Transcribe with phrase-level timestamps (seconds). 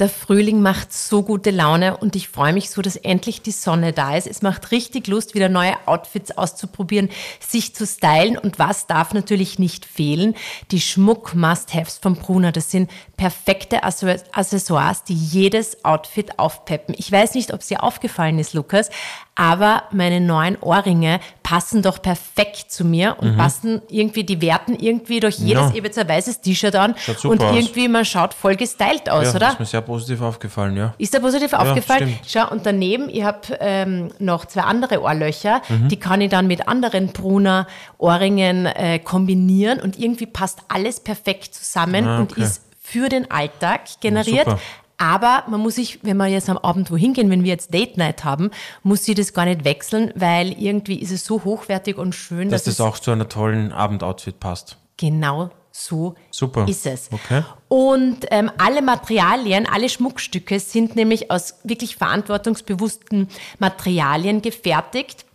[0.00, 3.92] Der Frühling macht so gute Laune und ich freue mich so, dass endlich die Sonne
[3.92, 4.26] da ist.
[4.26, 9.60] Es macht richtig Lust, wieder neue Outfits auszuprobieren, sich zu stylen und was darf natürlich
[9.60, 10.34] nicht fehlen?
[10.72, 12.50] Die Schmuck-Must-Haves von Bruna.
[12.50, 16.96] Das sind perfekte Accessoires, die jedes Outfit aufpeppen.
[16.98, 18.90] Ich weiß nicht, ob es dir aufgefallen ist, Lukas,
[19.36, 23.36] aber meine neuen Ohrringe passen doch perfekt zu mir und mhm.
[23.36, 25.74] passen irgendwie, die werten irgendwie durch jedes ja.
[25.76, 29.56] Ibiza weißes T-Shirt an und irgendwie, man schaut voll gestylt aus, ja, oder?
[29.84, 30.94] Positiv aufgefallen, ja.
[30.98, 32.08] Ist da positiv ja, aufgefallen?
[32.08, 32.20] Stimmt.
[32.26, 35.88] Schau, und daneben, ich habe ähm, noch zwei andere Ohrlöcher, mhm.
[35.88, 37.66] die kann ich dann mit anderen Brunner
[37.98, 42.34] Ohrringen äh, kombinieren und irgendwie passt alles perfekt zusammen ah, okay.
[42.34, 44.58] und ist für den Alltag generiert, ja,
[44.98, 47.96] aber man muss sich, wenn wir jetzt am Abend wohin gehen, wenn wir jetzt Date
[47.96, 48.50] Night haben,
[48.82, 52.64] muss sie das gar nicht wechseln, weil irgendwie ist es so hochwertig und schön, dass,
[52.64, 54.76] dass das auch zu einer tollen Abendoutfit passt.
[54.96, 56.66] Genau so Super.
[56.68, 57.08] ist es.
[57.10, 57.42] Okay.
[57.68, 65.26] Und ähm, alle Materialien, alle Schmuckstücke sind nämlich aus wirklich verantwortungsbewussten Materialien gefertigt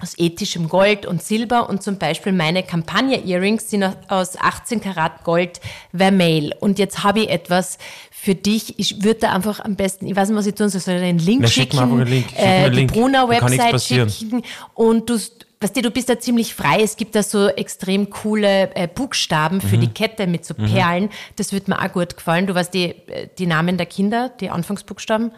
[0.00, 5.60] aus ethischem Gold und Silber und zum Beispiel meine Campagna-Earrings sind aus 18 Karat Gold
[5.92, 6.54] Vermeil.
[6.60, 7.78] Und jetzt habe ich etwas
[8.12, 8.78] für dich.
[8.78, 11.02] Ich würde da einfach am besten, ich weiß nicht, was ich tun soll, soll ich
[11.02, 12.28] einen Link Na, schicken, schick mir einen Link.
[12.28, 12.92] Schick äh, die Link.
[12.92, 14.42] Bruna-Website schicken
[14.74, 15.18] und du,
[15.60, 16.82] weißt du, du bist da ziemlich frei.
[16.82, 19.82] Es gibt da so extrem coole äh, Buchstaben für mhm.
[19.82, 20.66] die Kette mit so mhm.
[20.66, 21.04] Perlen.
[21.04, 21.10] Mhm.
[21.36, 22.46] Das würde mir auch gut gefallen.
[22.46, 22.94] Du weißt die,
[23.38, 25.32] die Namen der Kinder, die Anfangsbuchstaben.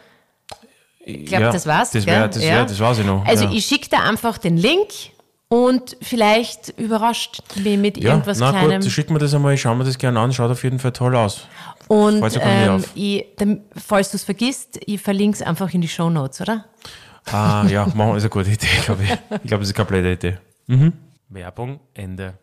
[1.04, 1.90] Ich glaube, ja, das war's.
[1.92, 2.64] Das, wär, das, ja.
[2.64, 3.24] das war's ich noch.
[3.24, 3.52] Also ja.
[3.52, 4.88] ich schicke da einfach den Link
[5.48, 8.82] und vielleicht überrascht mich mit ja, irgendwas na Kleinem.
[8.82, 10.92] Gut, schick mir das einmal, ich schaue mir das gerne an, schaut auf jeden Fall
[10.92, 11.46] toll aus.
[11.88, 13.26] Und ähm, ich,
[13.76, 16.66] falls du es vergisst, ich verlinke es einfach in die Show Notes, oder?
[17.32, 19.10] Ah, ja, machen, ist eine gute Idee, glaube ich.
[19.10, 20.38] Ich glaube, das ist eine komplette Idee.
[20.66, 20.92] Mhm.
[21.28, 22.34] Werbung, Ende.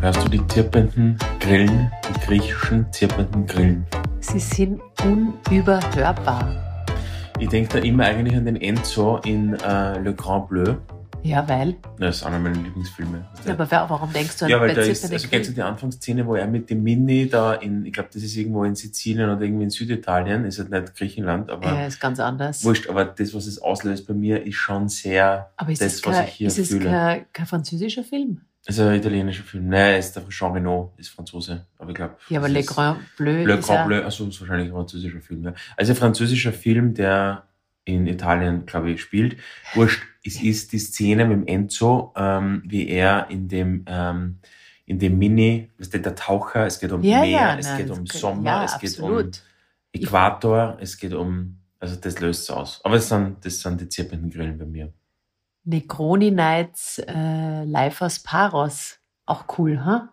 [0.00, 3.86] Hörst du die zirpenden Grillen, die griechischen zirpenden Grillen?
[4.20, 6.84] Sie sind unüberhörbar.
[7.38, 10.76] Ich denke da immer eigentlich an den Enzo in äh, Le Grand Bleu.
[11.22, 11.76] Ja, weil?
[11.98, 13.24] Das ist einer meiner Lieblingsfilme.
[13.46, 16.26] Ja, aber warum denkst du an Ja, weil da ist, also kennst du die Anfangsszene,
[16.26, 19.40] wo er mit dem Mini da in, ich glaube, das ist irgendwo in Sizilien oder
[19.40, 21.66] irgendwie in Süditalien, ist halt nicht Griechenland, aber.
[21.66, 22.64] Ja, ist ganz anders.
[22.64, 26.16] Wurscht, aber das, was es auslöst bei mir, ist schon sehr aber ist das, was
[26.16, 26.80] kein, ich hier ist fühle.
[26.80, 28.40] Ist es kein, kein französischer Film?
[28.64, 29.68] Das ist ein italienischer Film.
[29.68, 31.66] Nein, ist der Jean Reno, ist Franzose.
[31.78, 32.16] Aber ich glaube.
[32.28, 33.44] Ja, aber Le Grand Bleu.
[33.44, 35.44] Le Grand Bleu, also ist wahrscheinlich ein französischer Film.
[35.44, 35.54] Ja.
[35.76, 37.42] Also ein französischer Film, der
[37.84, 39.36] in Italien, glaube ich, spielt.
[39.74, 44.38] Wurscht, es ist die Szene mit dem Enzo, ähm, wie er in dem, ähm,
[44.86, 47.78] in dem Mini, was ist der Taucher, es geht um ja, Meer, ja, es nein,
[47.78, 49.30] geht um Sommer, ja, es geht um
[49.92, 52.80] Äquator, es geht um, also das löst es aus.
[52.84, 54.92] Aber das sind, das sind die zirpenden Grillen bei mir.
[55.64, 58.98] Negroni Nights äh, live aus Paros.
[59.26, 60.10] Auch cool, ha?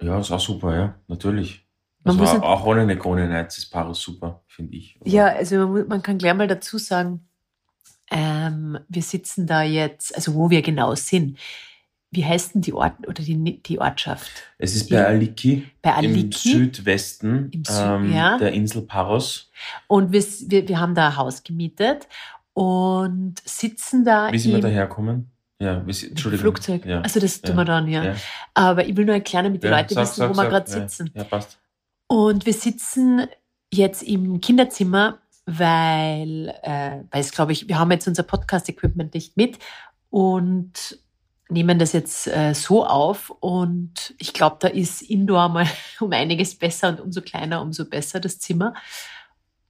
[0.00, 0.06] Huh?
[0.06, 1.66] Ja, ist auch super, ja, natürlich.
[2.02, 4.96] Man also muss auch ohne Negroni Nights ist Paros super, finde ich.
[5.00, 7.28] Aber ja, also man, man, kann gleich mal dazu sagen,
[8.10, 11.38] ähm, wir sitzen da jetzt, also wo wir genau sind.
[12.12, 14.30] Wie heißt denn die Ort oder die, die Ortschaft?
[14.58, 18.36] Es ist bei Aliki, bei Aliki im Südwesten Im Süd, ähm, ja.
[18.36, 19.50] der Insel Paros.
[19.86, 22.08] Und wir, wir, wir haben da ein Haus gemietet
[22.52, 24.32] und sitzen da.
[24.32, 25.30] Wie sind wir daherkommen?
[25.60, 26.40] Ja, Entschuldigung.
[26.40, 26.84] Flugzeug.
[26.86, 27.02] Ja.
[27.02, 27.56] Also das tun ja.
[27.58, 28.04] wir dann, ja.
[28.04, 28.14] ja.
[28.54, 31.10] Aber ich will nur erklären, damit die Leute sag, wissen, sag, wo wir gerade sitzen.
[31.14, 31.58] Ja, passt.
[32.10, 33.28] Und wir sitzen
[33.72, 39.36] jetzt im Kinderzimmer, weil, äh, weil es, glaube ich, wir haben jetzt unser Podcast-Equipment nicht
[39.36, 39.60] mit
[40.10, 40.98] und
[41.50, 43.30] nehmen das jetzt äh, so auf.
[43.38, 45.68] Und ich glaube, da ist Indoor mal
[46.00, 48.74] um einiges besser und umso kleiner, umso besser das Zimmer.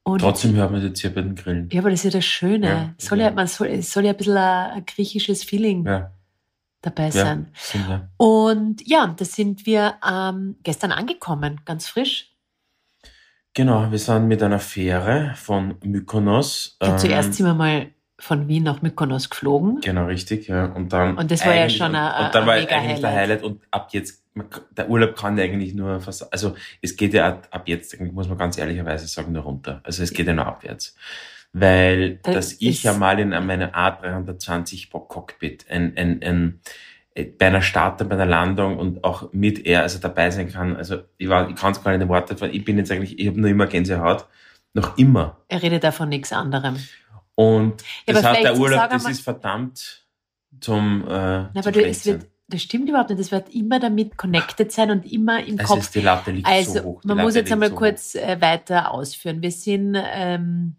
[0.02, 1.68] Und Trotzdem hört man jetzt hier bei den Grillen.
[1.70, 2.66] Ja, aber das ist ja das Schöne.
[2.66, 6.10] Ja, soll ja, man soll, soll ja ein bisschen ein, ein griechisches Feeling ja.
[6.80, 7.48] dabei sein.
[7.52, 8.08] Ja, stimmt, ja.
[8.16, 12.29] Und ja, da sind wir ähm, gestern angekommen, ganz frisch.
[13.54, 16.76] Genau, wir sind mit einer Fähre von Mykonos.
[16.80, 17.88] Ja, ähm, zuerst sind wir mal
[18.18, 19.80] von Wien nach Mykonos geflogen.
[19.80, 20.66] Genau, richtig, ja.
[20.66, 21.16] Und dann.
[21.16, 23.02] Und das war ja schon ein, und, und dann war eigentlich Highlight.
[23.02, 24.20] der Highlight und ab jetzt
[24.76, 28.58] der Urlaub kann ja eigentlich nur, also es geht ja ab jetzt, muss man ganz
[28.58, 29.80] ehrlicherweise sagen, nur runter.
[29.82, 30.96] Also es geht ja nur abwärts.
[31.52, 36.60] Weil, das dass ich ja mal in meiner A320 Cockpit ein, ein, ein,
[37.14, 40.76] bei einer Start und bei einer Landung und auch mit er also dabei sein kann.
[40.76, 42.54] Also ich war, ich kann es gar nicht in Worte fassen.
[42.54, 44.26] Ich bin jetzt eigentlich, ich habe nur immer Gänsehaut.
[44.72, 45.38] Noch immer.
[45.48, 46.76] Er redet davon nichts anderem.
[47.34, 50.06] Und ja, das heißt, der Urlaub, das ist verdammt
[50.60, 53.20] zum, äh, Na, aber du, es wird, das stimmt überhaupt nicht.
[53.20, 55.82] Das wird immer damit connected sein und immer im also Kopf.
[55.84, 57.00] Ist die Latte liegt also, so hoch.
[57.04, 59.42] man Latte muss jetzt einmal so kurz äh, weiter ausführen.
[59.42, 60.76] Wir sind ähm,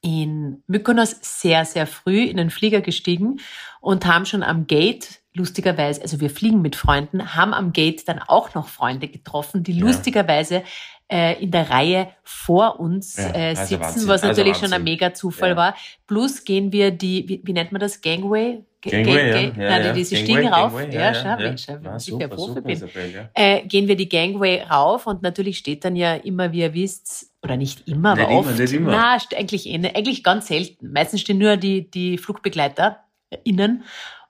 [0.00, 3.40] in Mykonos sehr, sehr früh in den Flieger gestiegen
[3.80, 8.20] und haben schon am Gate lustigerweise, also wir fliegen mit Freunden, haben am Gate dann
[8.20, 9.84] auch noch Freunde getroffen, die ja.
[9.84, 10.62] lustigerweise
[11.08, 14.72] äh, in der Reihe vor uns ja, äh, also sitzen, also was natürlich also schon
[14.72, 15.56] ein mega Zufall ja.
[15.56, 15.76] war.
[16.06, 18.64] Plus gehen wir die, wie, wie nennt man das, Gangway?
[18.80, 19.70] Gangway, Gang, ja.
[19.70, 20.72] Nein, ja, diese Gangway, Stiegen rauf.
[20.72, 22.72] Gangway, ja, ja, schau, Mensch, ja, ich super, Profi bin.
[22.72, 26.74] Isabel, äh, gehen wir die Gangway rauf und natürlich steht dann ja immer, wie ihr
[26.74, 28.48] wisst, oder nicht immer, aber nicht oft.
[28.48, 28.90] Immer, nicht immer.
[28.90, 30.92] Na, eigentlich, eh, eigentlich ganz selten.
[30.92, 33.04] Meistens stehen nur die, die Flugbegleiter
[33.44, 33.84] innen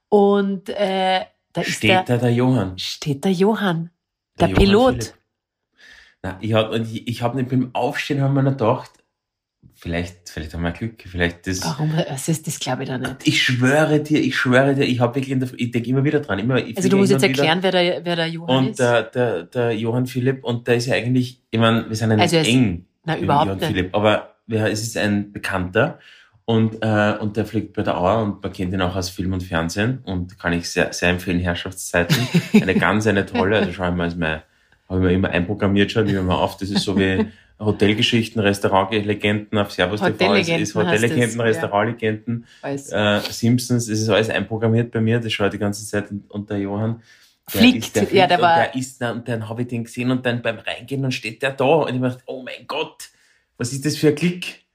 [0.08, 2.78] und äh, da ist steht da der Johann.
[2.78, 3.90] Steht der Johann,
[4.38, 4.94] der, der Pilot.
[4.94, 5.12] Johann
[6.26, 8.90] na, ich habe ich, ich hab nicht beim Aufstehen haben wir noch gedacht,
[9.74, 11.62] vielleicht, vielleicht haben wir Glück, vielleicht das.
[11.62, 11.92] Warum?
[11.96, 13.16] Das, ist, das glaube ich da nicht.
[13.24, 16.40] Ich schwöre dir, ich schwöre dir, ich habe wirklich, ich denke immer wieder dran.
[16.40, 18.80] Immer, also du musst jetzt erklären, wer der, wer der Johann und ist.
[18.80, 22.10] Und der, der, der Johann Philipp, und der ist ja eigentlich, ich meine, wir sind
[22.10, 22.86] ja nicht also eng.
[23.04, 23.68] Na, überhaupt Johann nicht.
[23.68, 25.98] Philipp, aber es ist ein Bekannter.
[26.48, 29.32] Und, äh, und der fliegt bei der Auer und man kennt ihn auch aus Film
[29.32, 32.16] und Fernsehen und kann ich sehr, sehr empfehlen, Herrschaftszeiten.
[32.54, 34.42] Eine ganz, eine tolle, also schauen wir mal, ist mein,
[34.88, 37.26] habe ich mir immer einprogrammiert schon, nehmen wir mal auf, das ist so wie
[37.58, 45.00] Hotelgeschichten, Restaurantlegenden auf Servus TV, ist Hotellegenden, Restaurantlegenden, äh, Simpsons, es ist alles einprogrammiert bei
[45.00, 47.02] mir, das schaue ich die ganze Zeit und, und der Johann,
[47.52, 49.82] der fliegt, ist, der fliegt ja, der war, der ist und dann habe ich den
[49.82, 53.08] gesehen und dann beim Reingehen dann steht der da und ich dachte, oh mein Gott,
[53.58, 54.65] was ist das für ein Klick?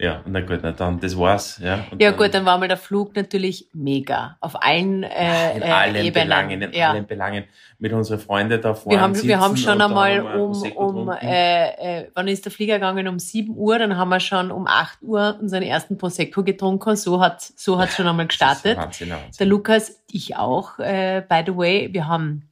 [0.00, 1.60] Ja, na gut, na dann, das war's.
[1.62, 4.38] Ja, und ja gut, dann war mal der Flug natürlich mega.
[4.40, 6.28] Auf allen äh, In allen äh, Ebenen.
[6.28, 6.92] Belangen, in ja.
[6.92, 7.44] allen Belangen.
[7.78, 12.10] Mit unseren Freunden da vorne Wir haben, wir haben schon einmal um, um äh, äh,
[12.14, 13.08] wann ist der Flieger gegangen?
[13.08, 16.96] Um 7 Uhr, dann haben wir schon um 8 Uhr unseren ersten Prosecco getrunken.
[16.96, 18.78] So hat so hat's schon einmal gestartet.
[18.78, 19.32] Wahnsinn, Wahnsinn.
[19.38, 21.90] Der Lukas, ich auch, äh, by the way.
[21.92, 22.49] Wir haben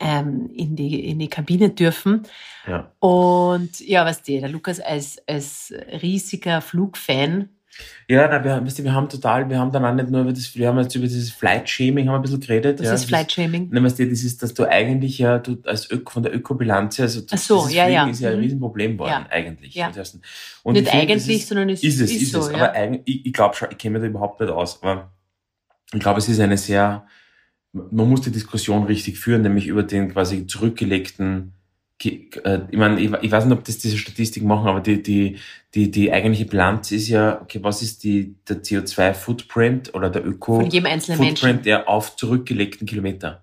[0.00, 2.22] ähm, in, die, in die Kabine dürfen.
[2.66, 2.92] Ja.
[3.00, 5.72] Und ja, was die, der Lukas als, als
[6.02, 7.50] riesiger Flugfan.
[8.08, 10.32] Ja, na, wir, weißt du, wir haben total, wir haben dann auch nicht nur über
[10.32, 12.80] das, wir haben jetzt über dieses Flight-Shaming haben ein bisschen geredet.
[12.80, 13.68] Was ja, ist Flight-Shaming?
[13.70, 16.98] Na, weißt du, das ist, dass du eigentlich ja, du als Öko, von der Ökobilanz,
[16.98, 18.08] also Ach so, dieses ja, Fliegen ja.
[18.08, 18.42] ist ja ein mhm.
[18.42, 19.26] Riesenproblem worden, ja.
[19.30, 19.74] eigentlich.
[19.74, 19.92] Ja.
[20.64, 22.50] Und nicht find, eigentlich, ist, sondern es ist es, ist, ist so, es.
[22.50, 22.56] ja.
[22.56, 25.12] Aber ich, ich glaube schon, ich kenne mich da überhaupt nicht aus, aber
[25.92, 27.06] ich glaube, es ist eine sehr,
[27.90, 31.52] man muss die Diskussion richtig führen, nämlich über den quasi zurückgelegten
[32.04, 35.38] äh, ich meine, ich weiß nicht, ob das diese Statistik machen, aber die, die,
[35.74, 41.66] die, die eigentliche Bilanz ist ja, okay, was ist die, der CO2-Footprint oder der Öko-Footprint
[41.66, 43.42] der auf zurückgelegten Kilometer?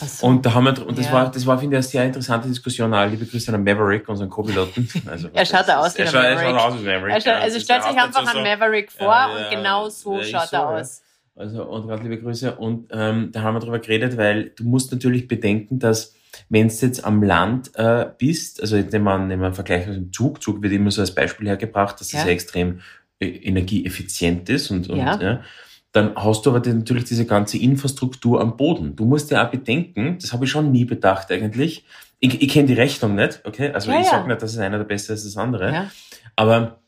[0.00, 0.26] So.
[0.26, 1.12] Und da haben wir, und das ja.
[1.12, 2.92] war, das war, finde ich, eine sehr interessante Diskussion.
[2.92, 4.88] Auch liebe Grüße an Maverick, unseren Co-Piloten.
[5.06, 6.38] Also, er schaut da aus wie ein Maverick.
[6.38, 7.22] Er schaut aus wie Maverick.
[7.22, 10.56] Schaut, also stellt sich einfach so, an Maverick vor ja, und genau so schaut so,
[10.56, 11.03] er aus.
[11.36, 12.54] Also, und ganz liebe Grüße.
[12.56, 16.14] Und ähm, da haben wir drüber geredet, weil du musst natürlich bedenken, dass
[16.48, 19.96] wenn du jetzt am Land äh, bist, also nehmen wir, nehmen wir einen Vergleich mit
[19.96, 22.20] dem Zug, Zug wird immer so als Beispiel hergebracht, dass ja.
[22.20, 22.80] das ja extrem
[23.20, 25.20] äh, energieeffizient ist und, und ja.
[25.20, 25.40] ja.
[25.92, 28.96] dann hast du aber natürlich diese ganze Infrastruktur am Boden.
[28.96, 31.84] Du musst ja auch bedenken, das habe ich schon nie bedacht eigentlich.
[32.20, 33.70] Ich, ich kenne die Rechnung nicht, okay?
[33.72, 35.90] Also ja, ich sage nicht, dass es einer der Beste ist als das andere.
[36.36, 36.80] Aber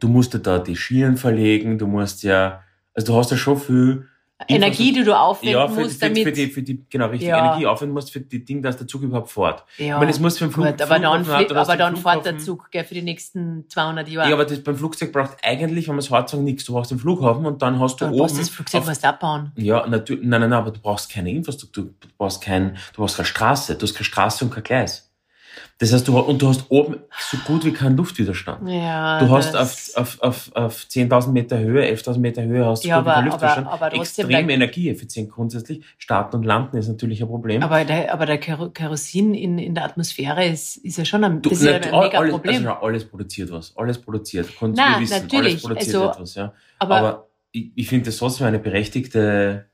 [0.00, 2.62] du musst ja da die Schienen verlegen, du musst ja,
[2.96, 4.08] also du hast ja schon viel
[4.48, 6.24] Energie, die du aufwenden ja, für, musst, für, damit...
[6.24, 7.28] Für die, für die, genau, richtig.
[7.28, 7.38] Ja.
[7.38, 9.64] Energie aufwenden musst für die Dinge, dass der Zug überhaupt fährt.
[9.78, 9.94] Ja.
[9.94, 12.38] Ich meine, es muss für den Flug, Gut, aber dann, hat, aber dann fährt der
[12.38, 14.28] Zug gell, für die nächsten 200 Jahre.
[14.28, 16.64] Ja, aber das, beim Flugzeug braucht eigentlich, wenn man es hart sagen, nichts.
[16.64, 18.28] Du brauchst den Flughafen und dann hast du dann oben...
[18.28, 19.52] Du das Flugzeug auf, du abbauen.
[19.56, 20.22] Ja, natürlich.
[20.22, 21.84] Nein, nein, nein, aber du brauchst keine Infrastruktur.
[21.98, 23.74] Du brauchst, kein, du brauchst keine Straße.
[23.76, 25.05] Du hast keine Straße und kein Gleis.
[25.78, 28.68] Das heißt, du, und du hast oben so gut wie keinen Luftwiderstand.
[28.68, 32.88] Ja, du hast auf, auf, auf, auf 10.000 Meter Höhe, 11.000 Meter Höhe hast du
[32.88, 33.66] ja, aber, wie Luftwiderstand.
[33.66, 35.84] Aber, aber Extrem energieeffizient grundsätzlich.
[35.98, 37.62] Starten und landen ist natürlich ein Problem.
[37.62, 41.50] Aber der, aber der Kerosin in, in der Atmosphäre ist, ist ja schon ein, das
[41.50, 42.66] du, ist ja ein mega alles, Problem.
[42.66, 43.76] Also alles produziert was.
[43.76, 44.48] Alles produziert.
[44.60, 45.52] Nein, wir wissen, natürlich.
[45.52, 46.52] Alles produziert also, etwas, ja.
[46.78, 49.66] Aber, aber ich, ich finde das trotzdem eine berechtigte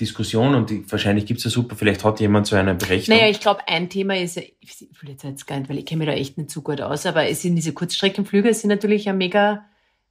[0.00, 3.16] Diskussion und die, wahrscheinlich gibt es ja super, vielleicht hat jemand so eine Berechnung.
[3.16, 6.00] Naja, ich glaube, ein Thema ist, ich will jetzt, jetzt gar nicht, weil ich kenne
[6.00, 9.16] mich da echt nicht so gut aus, aber es sind diese Kurzstreckenflüge, sind natürlich ein
[9.16, 9.64] mega,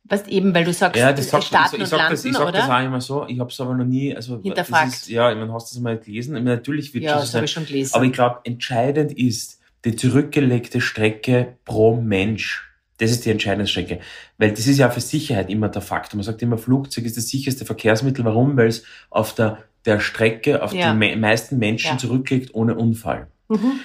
[0.04, 2.26] was eben, weil du sagst, ja, das sagt, starten ich, ich und sag landen, das,
[2.26, 2.52] ich sag oder?
[2.54, 4.94] das auch immer so, ich habe es aber noch nie, also hinterfragt.
[4.94, 6.36] Ist, ja, ich meine, hast du das mal gelesen?
[6.36, 7.94] Ich meine, natürlich wird ja, das habe ich schon gelesen.
[7.96, 12.67] Aber ich glaube, entscheidend ist die zurückgelegte Strecke pro Mensch.
[12.98, 14.00] Das ist die entscheidende Strecke.
[14.38, 16.18] Weil das ist ja für Sicherheit immer der Faktor.
[16.18, 18.26] Man sagt immer, Flugzeug ist das sicherste Verkehrsmittel.
[18.26, 18.58] Warum?
[18.58, 20.92] Weil es auf der, der Strecke auf ja.
[20.92, 21.98] die me meisten Menschen ja.
[21.98, 23.28] zurücklegt ohne Unfall.
[23.50, 23.80] Mhm.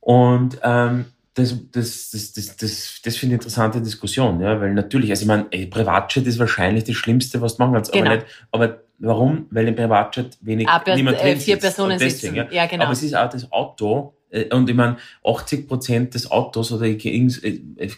[0.00, 4.72] Und ähm, das, das, das, das, das, das finde ich eine interessante Diskussion, ja, weil
[4.72, 8.06] natürlich, also ich meine, Privatjet ist wahrscheinlich das Schlimmste, was du machen kannst, genau.
[8.06, 9.46] aber nicht, aber warum?
[9.50, 11.62] Weil im Privatjet wenig, aber, niemand äh, drin vier sitzt.
[11.62, 12.54] Personen deswegen, sitzen.
[12.54, 12.84] Ja, genau.
[12.84, 14.14] Aber es ist auch das Auto,
[14.52, 16.96] und ich meine, 80 Prozent des Autos oder äh,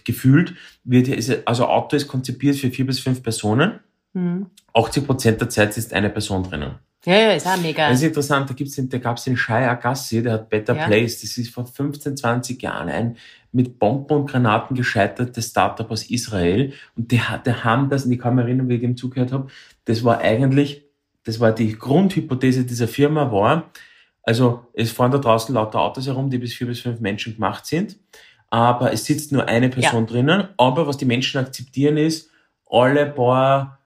[0.04, 3.80] gefühlt wird also Auto ist konzipiert für vier bis fünf Personen.
[4.12, 4.46] Mhm.
[4.74, 6.76] 80 Prozent der Zeit ist eine Person drinnen.
[7.04, 7.88] Ja, ja, ist auch mega.
[7.88, 10.86] Das ist interessant, da gibt's den, da gab's den Shai Agassi, der hat Better ja.
[10.86, 11.20] Place.
[11.20, 13.16] Das ist vor 15, 20 Jahren ein
[13.52, 16.72] mit Bomben und Granaten gescheitertes Startup aus Israel.
[16.96, 19.46] Und die, die haben das, und ich kann mich erinnern, wie ich dem zugehört habe,
[19.84, 20.84] das war eigentlich,
[21.24, 23.70] das war die Grundhypothese dieser Firma war,
[24.26, 27.64] also es fahren da draußen lauter Autos herum, die bis vier bis fünf Menschen gemacht
[27.64, 27.96] sind,
[28.50, 30.10] aber es sitzt nur eine Person ja.
[30.10, 30.48] drinnen.
[30.56, 32.30] Aber was die Menschen akzeptieren ist,
[32.68, 33.78] alle paar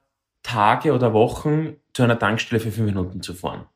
[0.43, 3.67] Tage oder Wochen zu einer Tankstelle für fünf Minuten zu fahren.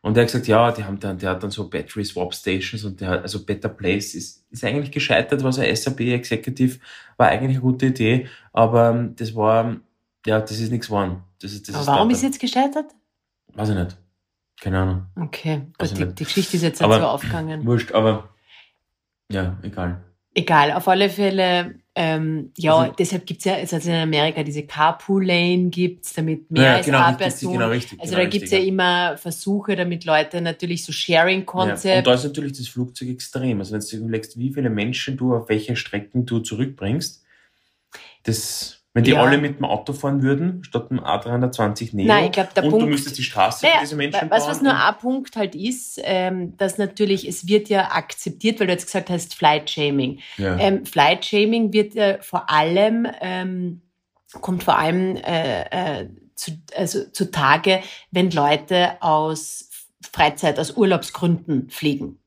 [0.00, 2.84] Und er hat gesagt, ja, die haben dann, der hat dann so Battery Swap Stations
[2.84, 6.78] und der hat, also Better Place ist, ist eigentlich gescheitert, was ein SAP Executive
[7.16, 9.76] war eigentlich eine gute Idee, aber ähm, das war,
[10.24, 11.24] ja, das ist nichts geworden.
[11.42, 12.86] Das ist, das aber ist warum ist jetzt gescheitert?
[13.54, 13.96] Weiß ich nicht.
[14.60, 15.06] Keine Ahnung.
[15.16, 17.64] Okay, gut, die, die, Geschichte ist jetzt nicht so aufgegangen.
[17.64, 18.30] Wurscht, aber
[19.30, 20.02] ja, egal.
[20.34, 24.64] Egal, auf alle Fälle, ähm, ja, also, deshalb gibt's ja, es hat in Amerika diese
[24.64, 27.54] Carpool-Lane gibt's, damit mehr ja, als genau, eine Person.
[27.54, 31.84] Genau, richtig, also genau, da gibt's ja, ja immer Versuche, damit Leute natürlich so Sharing-Konzept.
[31.84, 33.58] Ja, und da ist natürlich das Flugzeug extrem.
[33.58, 37.24] Also wenn du überlegst, wie viele Menschen du auf welche Strecken du zurückbringst,
[38.22, 39.22] das wenn die ja.
[39.22, 42.08] alle mit dem Auto fahren würden, statt dem A320 Neo.
[42.08, 44.48] Nein, ich glaube, der und Punkt, du müsstest die Straße naja, für diese Menschen was,
[44.48, 48.72] was nur ein Punkt halt ist, ähm, dass natürlich, es wird ja akzeptiert, weil du
[48.72, 50.18] jetzt gesagt hast, Flight-Shaming.
[50.36, 50.58] Ja.
[50.58, 53.82] Ähm, Flight-Shaming wird ja vor allem, ähm,
[54.40, 59.70] kommt vor allem äh, äh, zu, also zutage, wenn Leute aus
[60.12, 62.17] Freizeit, aus Urlaubsgründen fliegen.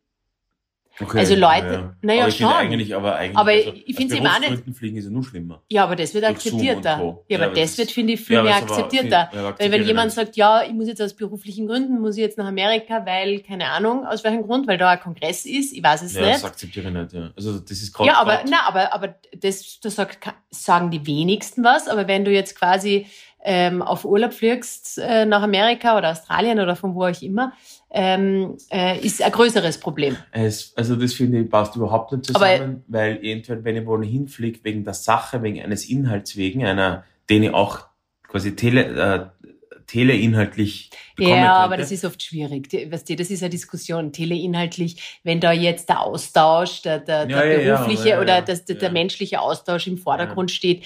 [1.01, 1.95] Okay, also Leute, ja.
[2.01, 2.47] naja, aber schon.
[2.47, 4.77] Eigentlich, aber eigentlich, aber also, ich finde es immer nicht.
[4.77, 5.61] fliegen ist ja nur schlimmer.
[5.69, 7.23] Ja, aber das wird akzeptierter.
[7.27, 9.29] Ja, aber das, das wird, finde ich, viel ja, mehr akzeptierter.
[9.31, 12.21] Viel, ja, weil wenn jemand sagt, ja, ich muss jetzt aus beruflichen Gründen, muss ich
[12.21, 15.83] jetzt nach Amerika, weil, keine Ahnung, aus welchem Grund, weil da ein Kongress ist, ich
[15.83, 16.35] weiß es ja, nicht.
[16.35, 17.31] das akzeptiere ich nicht, ja.
[17.35, 18.09] Also, das ist gerade.
[18.09, 22.31] Ja, aber, na, aber, aber das, das sagt, sagen die wenigsten was, aber wenn du
[22.31, 23.07] jetzt quasi,
[23.43, 27.53] ähm, auf Urlaub fliegst äh, nach Amerika oder Australien oder von wo auch immer,
[27.89, 30.15] ähm, äh, ist ein größeres Problem.
[30.31, 34.05] Es, also das finde ich passt überhaupt nicht zusammen, Aber, weil entweder wenn ich wohl
[34.05, 37.87] hinfliege wegen der Sache, wegen eines Inhalts wegen, einer, den ich auch
[38.27, 39.47] quasi tele, äh,
[39.91, 41.55] teleinhaltlich bekommen Ja, könnte.
[41.57, 42.69] aber das ist oft schwierig.
[42.71, 44.13] Weißt du, das ist eine Diskussion.
[44.13, 48.63] Teleinhaltlich, wenn da jetzt der Austausch, der, der, ja, der ja, berufliche ja, oder das,
[48.63, 50.83] der, der menschliche Austausch im Vordergrund steht,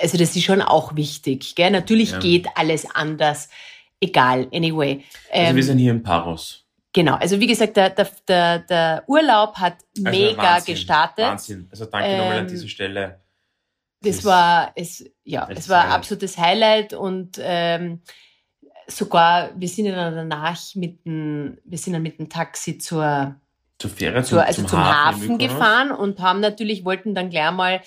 [0.00, 1.54] also das ist schon auch wichtig.
[1.54, 1.70] Gell?
[1.70, 3.48] Natürlich geht alles anders
[4.00, 5.04] egal, anyway.
[5.30, 6.64] Also wir ähm, sind hier in Paros.
[6.92, 11.26] Genau, also wie gesagt, der, der, der, Urlaub hat also mega Wahnsinn, gestartet.
[11.26, 11.68] Wahnsinn.
[11.70, 13.20] Also danke ähm, nochmal an dieser Stelle.
[14.00, 18.00] Das, das war es, ja, es war ein absolutes Highlight und ähm,
[18.86, 23.36] sogar wir sind dann danach mit dem, wir sind dann mit dem Taxi zur
[23.78, 27.28] zur Fähre, zum, zur, also zum, zum Hafen, Hafen gefahren und haben natürlich wollten dann
[27.28, 27.82] gleich mal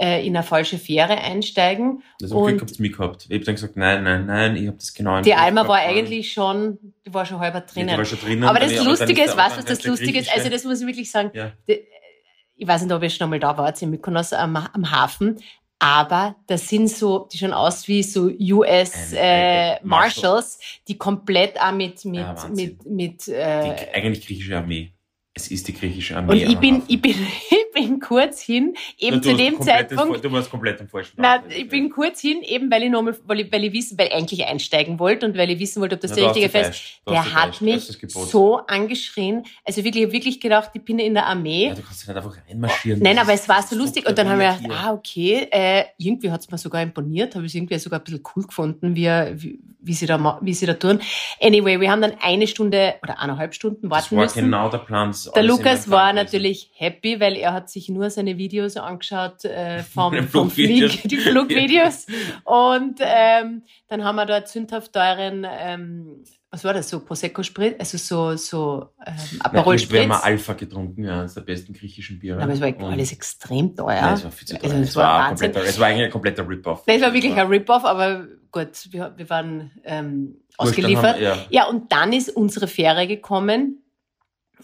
[0.00, 2.02] äh, in eine falsche Fähre einsteigen.
[2.18, 3.26] Das habe ich mit gehabt.
[3.28, 6.32] Ich habe dann gesagt, nein, nein, nein, ich habe das genau Die Alma war eigentlich
[6.32, 7.88] schon, die war schon halber drinnen.
[7.88, 8.44] Ja, die war schon drinnen.
[8.44, 10.34] Aber das Lustige ist, weißt du, was das Lustige ist?
[10.34, 11.30] Also das muss ich wirklich sagen.
[11.34, 11.52] Ja.
[11.66, 15.38] ich weiß nicht, ob ihr schon einmal da wart, in Mykonos am, am Hafen.
[15.78, 21.72] Aber das sind so, die schauen aus wie so US äh, Marshals, die komplett auch
[21.72, 24.92] mit mit ja, mit mit äh, die eigentlich griechische Armee.
[25.32, 26.32] Es ist die griechische Armee.
[26.44, 27.14] Und ich bin, ich bin,
[27.86, 30.24] bin kurz hin, eben ja, zu dem Zeitpunkt.
[30.24, 33.40] Du warst komplett im falschen Nein, ich bin kurz hin, eben weil ich nochmal, weil
[33.40, 36.00] ich, weil ich wissen, weil ich eigentlich einsteigen wollte und weil ich wissen wollte, ob
[36.00, 37.00] das Na, der richtige Fest.
[37.08, 39.44] Der hat mich so angeschrien.
[39.64, 41.68] Also wirklich, ich habe wirklich gedacht, ich bin in der Armee.
[41.68, 43.02] Ja, du kannst nicht einfach reinmarschieren.
[43.02, 44.08] Nein, aber es war so lustig.
[44.08, 47.46] Und dann haben wir gedacht, ah, okay, äh, irgendwie hat es mir sogar imponiert, habe
[47.46, 50.74] ich irgendwie sogar ein bisschen cool gefunden, wie, wie, wie sie da, wie sie da
[50.74, 51.00] tun.
[51.40, 54.26] Anyway, wir haben dann eine Stunde oder eineinhalb Stunden warten müssen.
[54.26, 58.10] Das war genau der Plan der Lukas war natürlich happy, weil er hat sich nur
[58.10, 62.06] seine Videos angeschaut äh, vom, vom Flieg, die Flugvideos.
[62.44, 67.76] Und ähm, dann haben wir da zündhaft teuren, ähm, was war das, so Prosecco Spritz,
[67.78, 70.08] also so, so ähm, Aperol Spritz.
[70.08, 72.42] Wir haben Alpha getrunken, ja, eines der besten griechischen Biere.
[72.42, 73.94] Aber es war und alles extrem teuer.
[73.94, 74.64] Ja, es war viel zu teuer.
[74.64, 76.82] Also, es, es, war, kompletter, es war eigentlich ein kompletter Rip-Off.
[76.86, 81.16] Es war wirklich ein Rip-Off, aber gut, wir, wir waren ähm, ausgeliefert.
[81.16, 81.38] Haben, ja.
[81.50, 83.82] ja, und dann ist unsere Fähre gekommen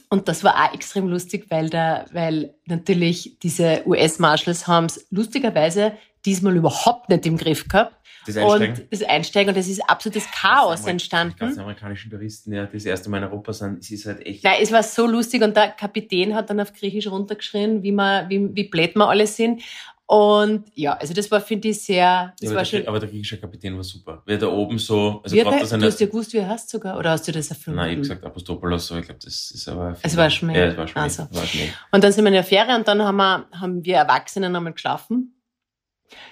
[0.08, 5.92] und das war auch extrem lustig, weil da, weil natürlich diese US-Marshals haben es lustigerweise
[6.24, 7.94] diesmal überhaupt nicht im Griff gehabt.
[8.26, 8.82] Das Einsteigen.
[8.82, 11.34] Und das Einsteigen und es ist absolutes Chaos das entstanden.
[11.34, 14.26] Die ganzen amerikanischen Touristen, ja, die das erste Mal in Europa sind, es ist halt
[14.26, 14.42] echt.
[14.42, 18.28] Nein, es war so lustig und der Kapitän hat dann auf Griechisch runtergeschrien, wie man,
[18.28, 19.62] wie, wie blöd wir alle sind.
[20.08, 22.80] Und ja, also das war, finde ich, sehr, das Ja, war aber, schon.
[22.80, 24.22] der, aber der griechische Kapitän war super.
[24.24, 26.70] Weil da oben so, also Wie, das du eine, hast ja gewusst, wie er heißt
[26.70, 27.78] sogar, oder hast du das erfunden?
[27.78, 29.96] Nein, ich hab gesagt Apostopoulos, aber ich glaube, das ist aber.
[30.00, 30.56] Es war Schmäh.
[30.56, 31.00] Ja, es war Schmäh.
[31.00, 31.26] Also.
[31.32, 31.70] War Schmäh.
[31.90, 34.72] Und dann sind wir in der Fähre und dann haben wir, haben wir Erwachsenen einmal
[34.72, 35.34] geschlafen.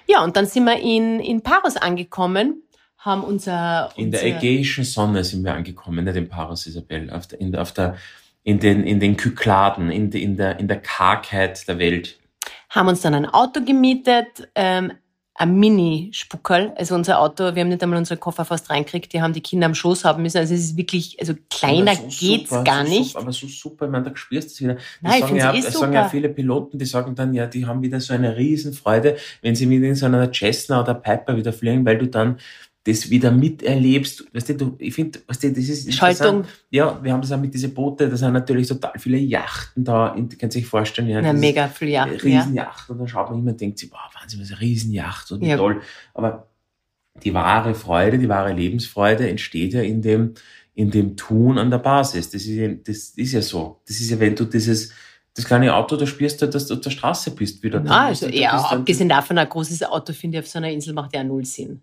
[0.07, 2.63] Ja, und dann sind wir in, in Paros angekommen,
[2.97, 7.27] haben unser, In der unser ägäischen Sonne sind wir angekommen, nicht in Paros, Isabel, auf
[7.27, 7.97] der, in der, auf der,
[8.45, 12.21] in den, in den Kykladen, in, de, in der, in der Kargheit der Welt.
[12.71, 14.93] Haben uns dann ein Auto gemietet, ähm,
[15.37, 19.33] ein Mini-Spuckerl, also unser Auto, wir haben nicht einmal unseren Koffer fast reinkriegt, die haben
[19.33, 22.63] die Kinder am Schoß haben müssen, also es ist wirklich, also kleiner so geht's super,
[22.63, 23.09] gar so nicht.
[23.09, 24.75] Super, aber so super, ich meine, da spürst du es wieder.
[24.75, 27.67] Die Nein, ich sagen, ja, eh sagen ja viele Piloten, die sagen dann, ja, die
[27.67, 31.53] haben wieder so eine Riesenfreude, wenn sie wieder in so einer Cessna oder Piper wieder
[31.53, 32.39] fliegen, weil du dann
[32.87, 34.25] das wieder miterlebst.
[34.35, 36.45] Weißt du, du ich finde, weißt du, das ist Schaltung.
[36.71, 40.15] Ja, wir haben das auch mit diesen Boote, da sind natürlich total viele Yachten da,
[40.39, 41.23] kannst du sich vorstellen, ja.
[41.23, 42.07] Na, mega viel, ja.
[42.07, 42.13] ja.
[42.13, 42.91] Riesenjacht.
[42.91, 45.57] Und dann schaut man immer und denkt sich, wow, Wahnsinn, was eine Riesenjacht und Ja.
[45.57, 45.81] toll.
[46.13, 46.49] Aber
[47.23, 50.35] die wahre Freude, die wahre Lebensfreude entsteht ja in dem,
[50.75, 52.31] in dem Tun an der Basis.
[52.31, 53.81] Das ist, ja, das ist ja so.
[53.87, 54.93] Das ist ja, wenn du dieses,
[55.35, 57.81] das kleine Auto, da spürst du, dass du auf der Straße bist wieder.
[57.81, 60.93] Na, also, ja, dann- abgesehen davon, ein großes Auto, finde ich, auf so einer Insel
[60.93, 61.81] macht ja null Sinn.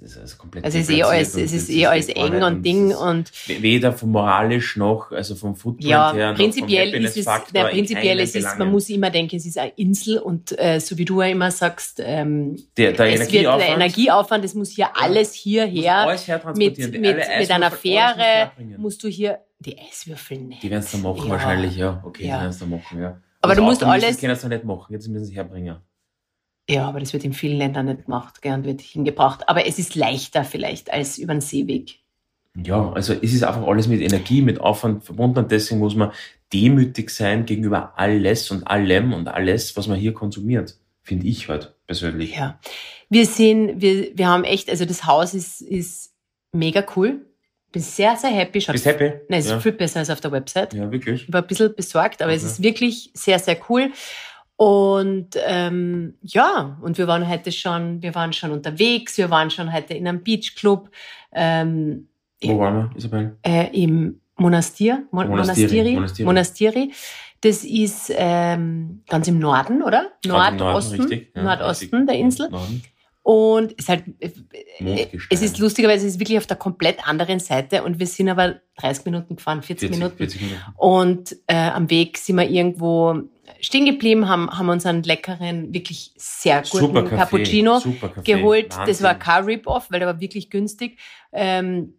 [0.00, 2.42] Das ist komplett Also es ist eh alles, es ist das eh alles eng nicht
[2.44, 7.16] und Ding das und Weder vom moralisch noch, also vom Footprint ja, her, prinzipiell ist
[7.16, 8.72] es, Happiness-Faktor na, in prinzipiell ist es, man Belangen.
[8.72, 12.00] muss immer denken, es ist eine Insel und äh, so wie du ja immer sagst,
[12.04, 17.00] ähm, der, der es wird der Energieaufwand, es muss hier alles hierher alles mit, mit,
[17.00, 20.60] mit einer muss Fähre musst du hier die Eiswürfel nehmen.
[20.62, 21.30] Die werden es dann machen Ja.
[21.30, 22.00] wahrscheinlich, ja.
[22.06, 22.36] Okay, Ja.
[22.36, 23.20] die werden es dann machen, ja.
[23.40, 25.78] Aber du musst alles- sie können es dann nicht machen, jetzt müssen sie es herbringen.
[26.70, 29.48] Ja, aber das wird in vielen Ländern nicht gemacht, gern wird hingebracht.
[29.48, 31.98] Aber es ist leichter vielleicht als über den Seeweg.
[32.62, 36.10] Ja, also es ist einfach alles mit Energie, mit Aufwand verbunden und deswegen muss man
[36.52, 40.76] demütig sein gegenüber alles und allem und alles, was man hier konsumiert.
[41.02, 42.34] Finde ich halt persönlich.
[42.36, 42.58] Ja.
[43.08, 46.12] Wir sind, wir, wir haben echt, also das Haus ist, ist
[46.52, 47.24] mega cool.
[47.72, 48.60] Bin sehr, sehr happy.
[48.60, 49.12] Schaut, Bist happy?
[49.28, 49.60] Nein, es ist ja.
[49.60, 50.74] viel besser als auf der Website.
[50.74, 51.24] ja, wirklich.
[51.24, 52.50] Ich war ein bisschen besorgt, aber es Okay.
[52.52, 53.92] ist wirklich sehr, sehr cool.
[54.58, 59.72] Und ähm, ja, und wir waren heute schon, wir waren schon unterwegs, wir waren schon
[59.72, 60.90] heute in einem Beachclub,
[61.30, 62.08] ähm,
[62.42, 63.36] Wo waren wir, Isabel?
[63.46, 66.92] äh, im Monastir, Mon Monastiri, Monastiri, Monastiri.
[67.40, 70.10] Das ist ähm, ganz im Norden, oder?
[70.24, 71.28] Im Norden, Nordosten.
[71.36, 72.50] Ja, Nordosten der Insel.
[72.50, 72.82] Norden.
[73.22, 77.38] Und es ist halt, äh, es ist lustigerweise, es ist wirklich auf der komplett anderen
[77.38, 80.16] Seite und wir sind aber 30 Minuten gefahren, 40, 40, Minuten.
[80.16, 80.62] 40 Minuten.
[80.76, 83.22] Und äh, am Weg sind wir irgendwo
[83.60, 88.32] stehen geblieben, haben, haben uns einen leckeren, wirklich sehr guten Super Kaffee, Cappuccino super Kaffee,
[88.32, 88.70] geholt.
[88.70, 89.04] Das Wahnsinn.
[89.04, 90.98] war Car Rip-Off, weil der war wirklich günstig.
[91.32, 91.94] Ähm,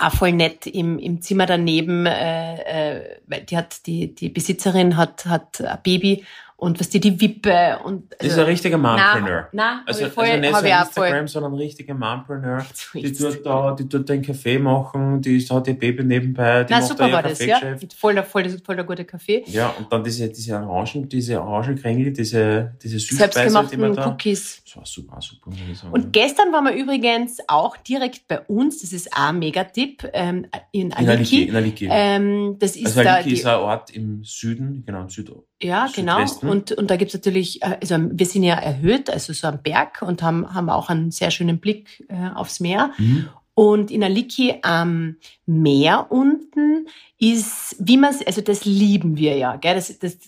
[0.00, 4.96] auch voll nett im, im Zimmer daneben, äh, äh, weil die hat, die, die Besitzerin
[4.96, 6.24] hat, hat ein Baby
[6.56, 9.48] und was die, die Wippe und Das ist ein richtiger Mompreneur.
[9.52, 12.64] Na, Also, hab ich voll, also nicht so Instagram, sondern ein richtiger Mompreneur.
[12.94, 16.78] Die tut da, die tut den Kaffee machen, die hat ihr Baby nebenbei, die Na,
[16.78, 17.60] macht super da war ihr das, ja.
[17.96, 19.44] Voll der, voll, der, voll der gute Kaffee.
[19.46, 24.08] Ja, und dann diese, diese Orangen, diese Orangenkrängel, diese, diese Süßspeise, die Selbstgemachten man da.
[24.08, 24.62] Cookies.
[24.64, 25.92] Das war super, super, muss ich sagen.
[25.92, 30.46] Und gestern waren wir übrigens auch direkt bei uns, das ist auch ein Megatipp, ähm,
[30.70, 31.88] in in Aliki, in Aliki.
[31.90, 35.30] Ähm, das ist also da Aliki die, ist ein Ort im Süden, genau, im Süd.
[35.62, 36.72] ja genau Südwesten.
[36.72, 40.02] und und da gibt's natürlich, äh, also wir sind ja erhöht, also so am Berg
[40.02, 42.92] und haben haben auch einen sehr schönen Blick äh, aufs Meer.
[42.98, 43.28] Mhm.
[43.54, 49.76] Und in Aliki am Meer unten ist, wie man also das lieben wir ja, gell?
[49.76, 50.18] Das, das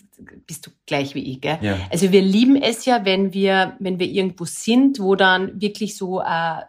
[0.45, 1.59] bist du gleich wie ich, gell?
[1.61, 1.77] Ja.
[1.91, 6.21] Also wir lieben es ja, wenn wir, wenn wir irgendwo sind, wo dann wirklich so
[6.21, 6.65] äh, eine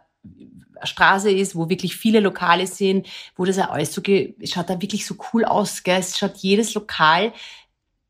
[0.83, 3.07] Straße ist, wo wirklich viele Lokale sind,
[3.37, 5.99] wo das auch alles so, es schaut da wirklich so cool aus, gell?
[5.99, 7.31] Es schaut jedes Lokal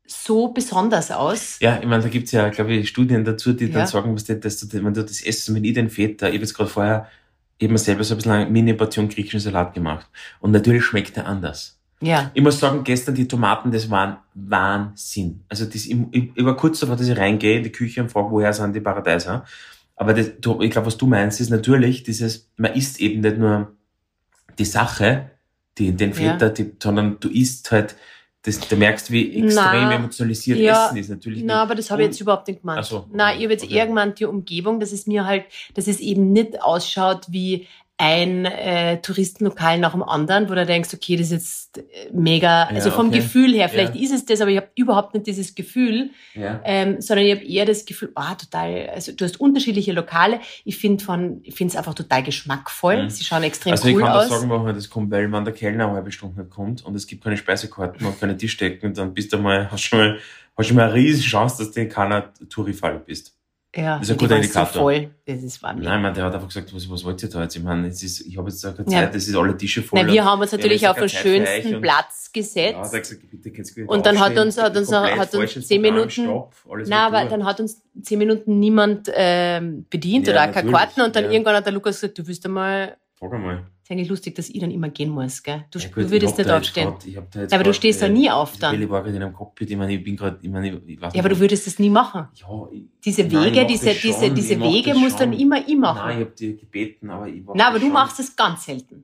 [0.10, 1.60] so besonders aus.
[1.60, 3.80] Ja, ich meine, da gibt's ja, glaube ich, Studien dazu, die Ja.
[3.80, 6.44] dann sagen, was dass du, wenn du das isst, wenn ich den Feta, ich habe
[6.44, 7.08] jetzt gerade vorher
[7.60, 10.08] eben selber so ein bisschen eine Mini-Portion griechischen Salat gemacht.
[10.40, 11.78] Und natürlich schmeckt er anders.
[12.02, 12.32] Ja.
[12.34, 15.44] Ich muss sagen, gestern die Tomaten, das waren Wahnsinn.
[15.50, 18.32] Also das, ich, ich, war kurz davor, dass ich reingehe in die Küche und frage,
[18.32, 19.46] woher sind die Paradeiser.
[19.98, 23.76] Aber das, ich glaube, was du meinst, ist natürlich dieses, man isst eben nicht nur
[24.58, 25.32] die Sache,
[25.78, 26.16] die, den Ja.
[26.16, 27.96] Feta, die, sondern du isst halt,
[28.44, 31.10] das, du merkst, wie extrem Na, emotionalisiert ja, Essen ist.
[31.10, 32.80] Natürlich Na, aber das habe ich jetzt überhaupt nicht gemeint.
[32.80, 33.74] Ach so, Na, okay, ich habe jetzt okay.
[33.74, 37.68] eher gemeint, die Umgebung, dass es mir halt, dass es eben nicht ausschaut wie
[38.02, 42.64] ein äh, Touristenlokal nach dem anderen, wo du denkst, okay, das ist jetzt äh, mega,
[42.64, 43.18] also Ja, vom okay.
[43.18, 44.02] Gefühl her, vielleicht Ja.
[44.02, 46.62] ist es das, aber ich habe überhaupt nicht dieses Gefühl, Ja.
[46.64, 50.40] ähm, sondern ich habe eher das Gefühl, ah, total, also du hast unterschiedliche Lokale.
[50.64, 53.04] Ich finde von, ich finde es einfach total geschmackvoll.
[53.04, 53.10] Mhm.
[53.10, 54.30] Sie schauen extrem Also ich cool kann aus.
[54.30, 56.96] das sagen, warum das kommt, weil wenn der Kellner eine halbe Stunde nicht kommt und
[56.96, 60.18] es gibt keine Speisekarten und keine Tischdecken, dann bist du mal, hast schon mal,
[60.58, 63.36] hast schon mal eine riesen Chance, dass du in keiner Touri-Falle bist.
[63.76, 64.74] Ja, Das ist ein guter Indikator.
[64.74, 65.12] So voll.
[65.28, 67.56] Das ist war Nein, man, der hat einfach gesagt, was, was wollt ihr da jetzt?
[67.56, 69.02] Ich meine, es ist, ich habe jetzt auch keine Ja.
[69.02, 70.02] Zeit, das ist alle Tische voll.
[70.02, 72.94] Nein, wir haben uns Ja, natürlich auf den schönsten Platz Ja, gesetzt.
[72.94, 76.94] er gesagt, bitte Und dann hat uns- hat uns- hat uns zehn Minuten- Stopp, Nein,
[76.94, 81.16] aber dann hat uns zehn Minuten niemand ähm, bedient Ja, oder auch keine Karten und
[81.16, 81.32] dann ja.
[81.32, 83.68] irgendwann hat der Lukas gesagt, du willst einmal, Frag einmal.
[83.90, 85.66] Ist eigentlich lustig, dass ich dann immer gehen muss, gell?
[85.72, 86.90] Du, Ja, du gut, ich würdest nicht aufstehen.
[86.90, 88.80] grad- Ja, aber du grad, stehst da äh, nie auf dann.
[88.80, 91.14] Ich war gerade in einem Cockpit, ich meine, ich bin gerade, ich meine, ich, weiß
[91.14, 92.28] Ja, aber du würdest das nie machen.
[92.36, 95.68] ja, ich, Diese Nein, Wege, diese, diese, schon, diese mach Wege musst dann immer ich
[95.70, 96.12] Nein, machen.
[96.20, 97.94] ich hab dir gebeten, aber ich mach Na, aber du schon.
[97.94, 99.04] machst es ganz selten.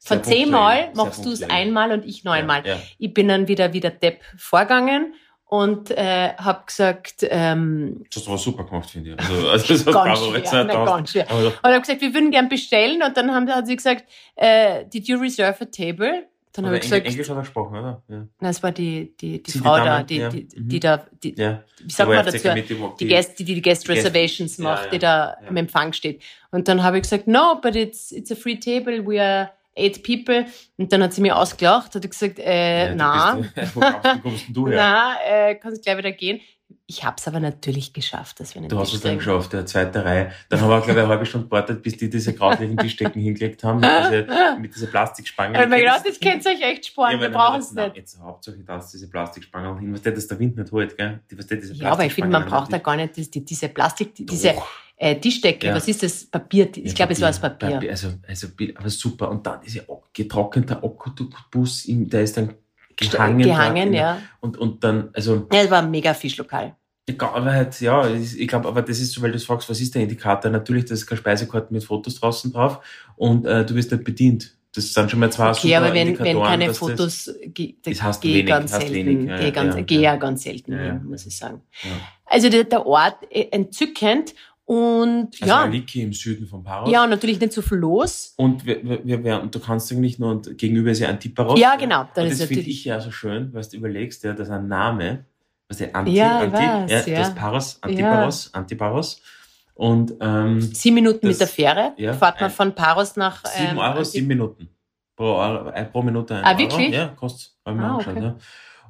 [0.00, 2.66] Von zehnmal machst du es einmal und ich neunmal.
[2.66, 2.82] Ja, ja.
[2.98, 5.14] Ich bin dann wieder wieder Depp vorgegangen
[5.48, 9.18] und äh, habe gesagt, ähm, Das hast du aber super gemacht, finde ich.
[9.20, 11.26] Also, also das ganz schwer, jetzt nein, ganz schwer.
[11.30, 13.02] Und habe gesagt, wir würden gern bestellen.
[13.02, 14.04] Und dann haben, hat sie gesagt,
[14.36, 16.26] äh, did you reserve a table?
[16.52, 18.02] Dann habe ich gesagt, Engl- Englisch hat er gesprochen, oder?
[18.08, 18.26] Ja.
[18.40, 20.28] nein, es war die, die, die die Frau da, Dame, die, ja.
[20.28, 20.68] die, Mhm.
[20.68, 21.62] die da, die, ja.
[21.84, 22.94] wie sagt Die man war dazu?
[22.98, 26.20] Die Guest, die die Guest die Guest- Reservations macht, die da am Empfang steht.
[26.50, 30.02] Und dann habe ich gesagt, no, but it's, it's a free table, we are eight
[30.02, 30.46] people.
[30.76, 33.40] Und dann hat sie mir ausgelacht, hat gesagt, äh, Ja, na,
[34.50, 36.40] du na, äh, kannst gleich wieder gehen.
[36.90, 39.64] Ich habe es aber natürlich geschafft, dass wir einen Du hast es dann geschafft, der
[39.66, 40.32] zweite Reihe.
[40.48, 43.62] Dann haben wir, glaube ich, eine halbe Stunde gewartet, bis die diese grauslichen Tischdecken hingelegt
[43.64, 45.52] haben, mit dieser, mit dieser Plastikspange.
[45.66, 46.28] Gedacht, kennst das du?
[46.28, 47.96] könnt ihr euch echt sparen, Ja, wir aber brauchen es nicht.
[47.96, 51.20] Jetzt Hauptsache das, diese Plastikspange hin, was der, dass der Wind nicht holt, gell?
[51.30, 53.16] Die, was der, diese Ja, aber ich finde, man braucht da nicht- gar nicht
[53.50, 54.66] diese Plastik, die, diese Doch.
[54.98, 55.68] Äh, Tischdecke.
[55.68, 55.74] Ja.
[55.74, 56.24] Was ist das?
[56.26, 56.68] Papier?
[56.76, 57.80] Ich Ja, glaube, es war das Papier.
[57.90, 59.30] Also, also, aber super.
[59.30, 59.82] Und dann dieser
[60.12, 62.54] getrocknete Oktopus, der ist dann
[62.96, 63.38] gehangen.
[63.42, 64.20] Gehangen, ja.
[64.40, 66.74] Und, und dann, also, Ja, es war ein mega Fischlokal.
[67.20, 70.02] aber halt, ja, ich glaube, aber das ist so, weil du fragst, was ist der
[70.02, 70.50] Indikator?
[70.50, 72.80] Natürlich, das ist keine Speisekarte mit Fotos draußen drauf
[73.16, 74.54] und äh, du wirst nicht bedient.
[74.74, 77.90] Das sind schon mal zwei Okay, aber wenn, wenn keine dass das- Fotos, ge- da
[77.90, 80.16] Das gehe ganz selten, wenig, ja, gehe ja, ganz, ja, gehe ja.
[80.16, 81.62] ganz selten hin, muss ich sagen.
[82.26, 84.34] Also der, der Ort äh, entzückend
[84.68, 86.90] und Also ja, Aliki im Süden von Paros.
[86.92, 88.34] ja, und natürlich nicht so viel los.
[88.36, 91.58] Und, wir, wir, wir, und du kannst eigentlich nur, und gegenüber ist ja Antiparos.
[91.58, 94.68] Ja, genau, und das finde ich ja so schön, weil du überlegst, ja, dass ein
[94.68, 95.24] Name,
[95.68, 96.52] was der Anti, Ja, Anti,
[96.92, 97.18] weiß, ja.
[97.18, 99.22] das Paros, Antiparos, Antiparos.
[99.74, 103.44] Und ähm, Sieben Minuten Das- mit der Fähre ja, fahrt man ein- von Paros nach
[103.46, 104.68] sieben ähm, Euro, Anti- sieben Minuten.
[105.16, 105.40] Pro,
[105.72, 106.58] äh, pro Minute ein Ah, Euro.
[106.58, 106.90] wirklich?
[106.94, 107.52] Ja, kostet.
[107.64, 108.20] Ah, okay.
[108.22, 108.36] ja.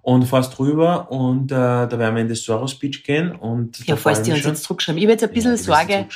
[0.03, 3.33] Und fährst rüber und äh, da werden wir in das Soros Beach gehen.
[3.33, 4.51] Und Ja, falls die uns schon.
[4.53, 4.99] jetzt zurückschreiben.
[4.99, 6.07] Ich habe jetzt ein bisschen Ja, Sorge.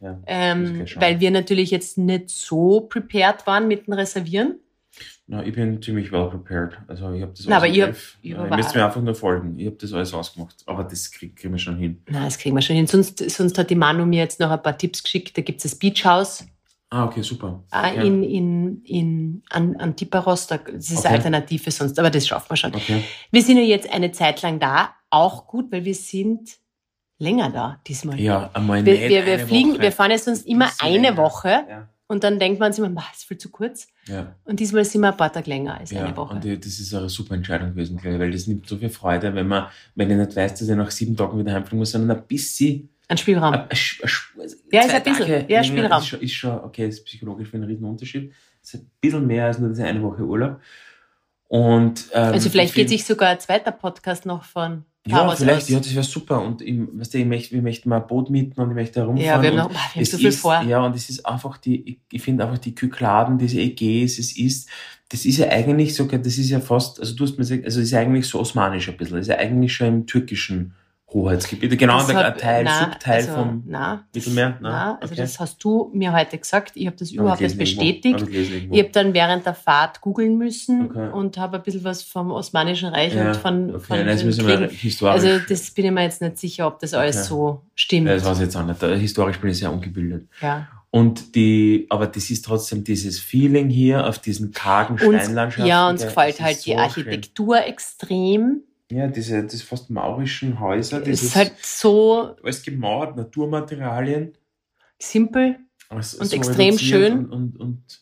[0.00, 0.18] Ja.
[0.26, 4.56] ähm, weil wir natürlich jetzt nicht so prepared waren mit dem Reservieren.
[5.26, 6.78] Na, ich bin ziemlich well prepared.
[6.88, 9.58] Also ich habe das Na, aber ihr müsst mir einfach nur folgen.
[9.58, 10.56] Ich habe das alles ausgemacht.
[10.66, 12.02] Aber das krieg- kriegen wir schon hin.
[12.08, 12.86] Na, das kriegen wir schon hin.
[12.86, 15.36] Sonst, sonst hat die Manu mir jetzt noch ein paar Tipps geschickt.
[15.38, 16.44] Da gibt's das Beach House
[16.92, 17.62] Ah, okay, super.
[17.72, 18.06] äh, okay.
[18.06, 20.48] in, in, in An- Antiparos.
[20.48, 21.06] Da- Das ist Okay.
[21.08, 22.74] eine Alternative sonst, aber das schaffen wir schon.
[22.74, 23.04] okay.
[23.30, 24.90] Wir sind ja jetzt eine Zeit lang da.
[25.08, 26.50] Auch gut, weil wir sind
[27.18, 28.18] länger da diesmal.
[28.20, 29.82] Ja, einmal Wir, nicht wir, wir eine fliegen, Woche.
[29.82, 31.16] wir fahren jetzt sonst immer eine länger.
[31.16, 33.86] Woche Ja, und dann denkt man sich immer, "Bah, ist viel zu kurz.
[34.08, 34.34] ja.
[34.44, 36.34] Und diesmal sind wir ein paar Tage länger als Ja, eine Woche.
[36.34, 39.66] und das ist eine super Entscheidung gewesen, weil das nimmt so viel Freude, wenn man,
[39.94, 42.88] wenn ich nicht weiß, dass ich nach sieben Tagen wieder heimfliegen muss, sondern ein bisschen,
[43.10, 43.54] Ein Spielraum.
[43.54, 44.00] Sch-
[44.72, 45.26] Ja, ist ein bisschen.
[45.26, 45.98] Tage Ja, Spielraum.
[46.00, 48.32] Ist schon, ist schon, okay, ist psychologisch für einen riesen Unterschied.
[48.62, 50.60] Ist ein bisschen mehr als nur diese eine Woche Urlaub.
[51.48, 55.62] Und, ähm, also vielleicht ich geht sich sogar ein zweiter Podcast noch von Ja, vielleicht,
[55.64, 55.68] aus.
[55.68, 56.40] ja, das wäre super.
[56.40, 59.00] Und ich, weißt du, ich möchte, wir möchten mal ein Boot mieten und ich möchte
[59.00, 59.26] herumfahren.
[59.26, 60.62] Ja, wir haben, noch, wir haben so viel ist, vor.
[60.62, 64.68] Ja, und es ist einfach die, ich, finde einfach die Kykladen, diese Ägäis, es ist,
[65.08, 67.80] das ist ja eigentlich sogar, das ist ja fast, also du hast mir gesagt, also
[67.80, 70.74] es ist ja eigentlich so osmanisch ein bisschen, es ist ja eigentlich schon im türkischen
[71.12, 74.58] Hoheitsgebiet, genau Das der hat- Teil, na, Subteil also, vom na, Mittelmeer.
[74.60, 75.22] na, also okay.
[75.22, 76.72] das hast du mir heute gesagt.
[76.76, 78.20] Ich habe das Hab überhaupt nicht bestätigt.
[78.20, 81.10] Hab ich habe dann während der Fahrt googeln müssen Okay.
[81.12, 84.22] und habe ein bisschen was vom Osmanischen Reich ja, und von, okay, von nein, das
[84.24, 85.24] müssen wir historisch.
[85.24, 88.08] Also das bin ich mir jetzt nicht sicher, ob das alles so stimmt.
[88.08, 88.80] das weiß ich jetzt auch nicht.
[88.80, 90.28] Historisch bin ich sehr ungebildet.
[90.40, 90.68] ja.
[90.92, 95.68] Und die, aber das ist trotzdem dieses Feeling hier auf diesen kargen Uns, Steinlandschaften.
[95.68, 98.62] ja, uns gefällt halt die so Architektur extrem.
[98.90, 104.36] Ja, diese, diese fast maurischen Häuser, dieses, ist halt so alles gemauert, Naturmaterialien.
[104.98, 105.58] simpel.
[105.88, 107.26] alles Und so extrem schön.
[107.26, 108.00] Und, und, und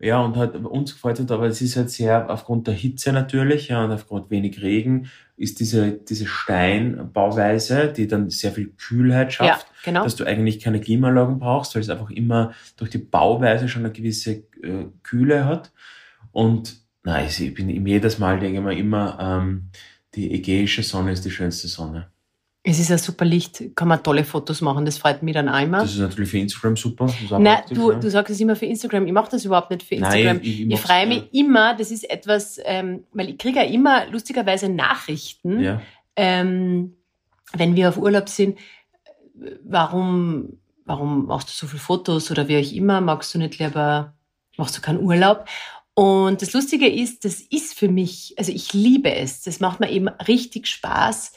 [0.00, 3.68] ja, und halt uns gefällt halt, aber es ist halt sehr aufgrund der Hitze natürlich,
[3.68, 9.46] ja, und aufgrund wenig Regen, ist diese, diese Steinbauweise, die dann sehr viel Kühlheit Ja,
[9.46, 10.04] schafft, genau.
[10.04, 13.92] dass du eigentlich keine Klimaanlagen brauchst, weil es einfach immer durch die Bauweise schon eine
[13.92, 15.72] gewisse äh, Kühle hat.
[16.32, 19.70] Und nein, ich bin ihm jedes Mal, denke ich mir immer, ähm,
[20.16, 22.08] die ägäische Sonne ist die schönste Sonne.
[22.66, 25.80] Es ist ein super Licht, kann man tolle Fotos machen, das freut mich dann immer.
[25.80, 27.12] Das ist natürlich für Instagram super.
[27.30, 27.98] Nein, praktisch, du, ja.
[27.98, 29.06] du sagst es immer für Instagram.
[29.06, 30.24] Ich mache das überhaupt nicht für Instagram.
[30.24, 33.64] Nein, ich, ich, ich freue mich immer, das ist etwas, ähm, weil ich kriege ja
[33.66, 35.82] immer lustigerweise Nachrichten, Ja.
[36.16, 36.94] ähm,
[37.52, 38.58] wenn wir auf Urlaub sind.
[39.62, 44.14] warum, warum machst du so viele Fotos oder wie auch immer, magst du nicht lieber,
[44.56, 45.44] machst du keinen Urlaub?
[45.94, 49.42] Und das Lustige ist, das ist für mich, also ich liebe es.
[49.42, 51.32] Das macht mir eben richtig Spaß,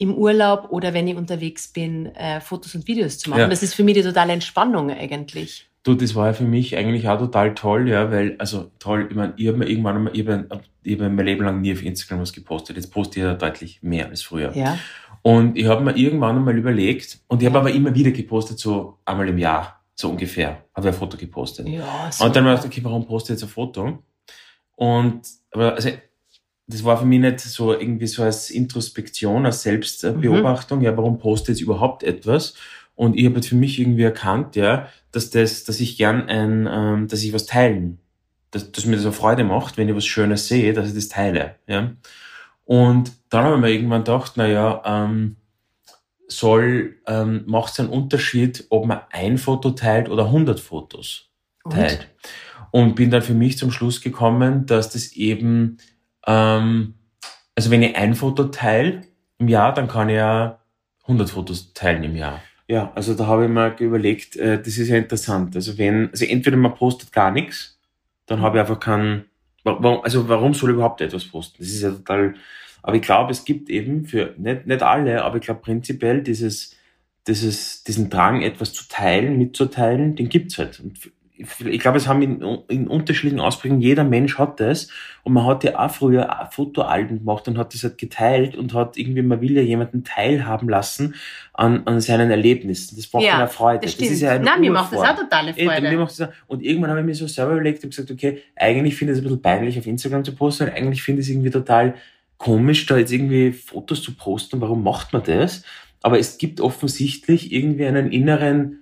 [0.00, 3.40] im Urlaub oder wenn ich unterwegs bin, äh, Fotos und Videos zu machen.
[3.40, 3.48] Ja.
[3.48, 5.68] Das ist für mich die totale Entspannung eigentlich.
[5.82, 9.16] Du, das war ja für mich eigentlich auch total toll, ja, weil, also toll, ich
[9.16, 10.62] meine, ich habe mir irgendwann einmal, ich habe hab
[11.12, 12.76] mein Leben lang nie auf Instagram was gepostet.
[12.76, 14.56] Jetzt poste ich ja deutlich mehr als früher.
[14.56, 14.78] Ja.
[15.20, 18.98] Und ich habe mir irgendwann einmal überlegt, und ich habe aber immer wieder gepostet, so
[19.04, 21.68] einmal im Jahr, so ungefähr, habe ich ein Foto gepostet.
[21.68, 24.02] Ja, so und dann habe ich gedacht, okay, warum poste ich jetzt ein Foto?
[24.76, 25.90] Und, aber, also,
[26.66, 30.84] das war für mich nicht so irgendwie so als Introspektion, als Selbstbeobachtung, mhm.
[30.84, 32.54] ja, warum poste ich jetzt überhaupt etwas?
[32.94, 36.68] Und ich habe jetzt für mich irgendwie erkannt, ja, dass das, dass ich gern ein,
[36.70, 37.98] ähm, dass ich was teilen,
[38.50, 41.08] dass, dass mir das eine Freude macht, wenn ich was Schönes sehe, dass ich das
[41.08, 41.92] teile, ja.
[42.64, 45.36] Und dann habe ich mir irgendwann gedacht, na ja, ähm,
[46.30, 51.30] soll, ähm, macht es einen Unterschied, ob man ein Foto teilt oder 100 Fotos
[51.68, 52.08] teilt.
[52.70, 52.88] Und?
[52.88, 55.78] Und bin dann für mich zum Schluss gekommen, dass das eben
[56.26, 56.94] ähm,
[57.60, 59.02] also wenn ich ein Foto teile
[59.38, 60.60] im Jahr, dann kann ich ja
[61.02, 62.40] 100 Fotos teilen im Jahr.
[62.68, 65.56] Ja, also da habe ich mir überlegt, äh, das ist ja interessant.
[65.56, 67.78] Also wenn, also entweder man postet gar nichts,
[68.26, 69.26] dann habe ich einfach keinen,
[69.64, 71.56] warum, also warum soll überhaupt etwas posten?
[71.58, 72.34] Das ist ja total,
[72.82, 76.76] aber ich glaube, es gibt eben für, nicht, nicht alle, aber ich glaube prinzipiell dieses,
[77.26, 80.80] dieses, diesen Drang, etwas zu teilen, mitzuteilen, den gibt's halt.
[80.80, 80.98] Und
[81.40, 84.88] ich glaube, es haben in, in unterschiedlichen Ausprägungen, jeder Mensch hat das.
[85.22, 88.96] Und man hat ja auch früher Fotoalben gemacht und hat das halt geteilt und hat
[88.96, 91.14] irgendwie, man will ja jemanden teilhaben lassen
[91.52, 92.96] an, an seinen Erlebnissen.
[92.96, 93.80] Das macht ja, mir Freude.
[93.82, 95.90] Das, das ist ja eine Nein, mir macht das auch totale Freude.
[95.90, 98.42] Mir macht das auch, und irgendwann habe ich mir so selber überlegt und gesagt, okay,
[98.56, 101.32] eigentlich finde ich es ein bisschen peinlich auf Instagram zu posten, eigentlich finde ich es
[101.32, 101.94] irgendwie total
[102.38, 104.60] komisch, da jetzt irgendwie Fotos zu posten.
[104.60, 105.62] Warum macht man das?
[106.02, 108.79] Aber es gibt offensichtlich irgendwie einen inneren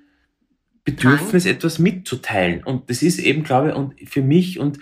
[0.93, 1.55] Bedürfnis, Drang.
[1.55, 2.65] etwas mitzuteilen.
[2.65, 4.79] Und das ist eben, glaube ich, und für mich und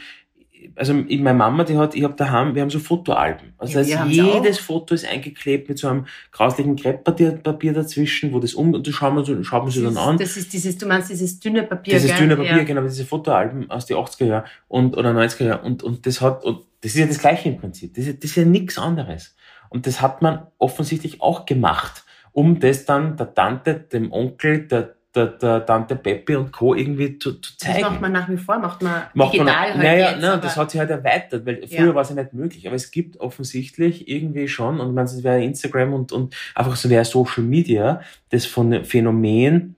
[0.74, 3.54] also meine Mama, die hat, ich habe daheim, wir haben so Fotoalben.
[3.56, 8.54] Also ja, heißt, jedes Foto ist eingeklebt mit so einem grauslichen Krepppapier dazwischen, wo das
[8.54, 10.18] um, und das schauen wir, so, schauen wir so dann an.
[10.18, 12.20] Das ist dieses, du meinst dieses dünne Papier, Dieses gell?
[12.20, 12.64] dünne Papier, ja.
[12.64, 15.64] genau, diese Fotoalben aus den 80er Jahren und, oder 90er Jahren.
[15.64, 17.94] Und, und das hat, und das ist ja das Gleiche im Prinzip.
[17.94, 19.34] Das ist, das ist ja nichts anderes.
[19.70, 24.95] Und das hat man offensichtlich auch gemacht, um das dann der Tante, dem Onkel, der,
[25.16, 26.74] der, der Tante Peppi und Co.
[26.74, 27.80] irgendwie zu, zu zeigen.
[27.80, 30.20] Das macht man nach wie vor, macht man macht digital man, halt naja, jetzt.
[30.20, 31.94] Nein, das hat sich halt erweitert, weil früher ja.
[31.94, 32.66] war es ja nicht möglich.
[32.66, 36.90] Aber es gibt offensichtlich irgendwie schon, und man es wäre Instagram und, und einfach so
[36.90, 39.76] wäre Social Media, das von Phänomen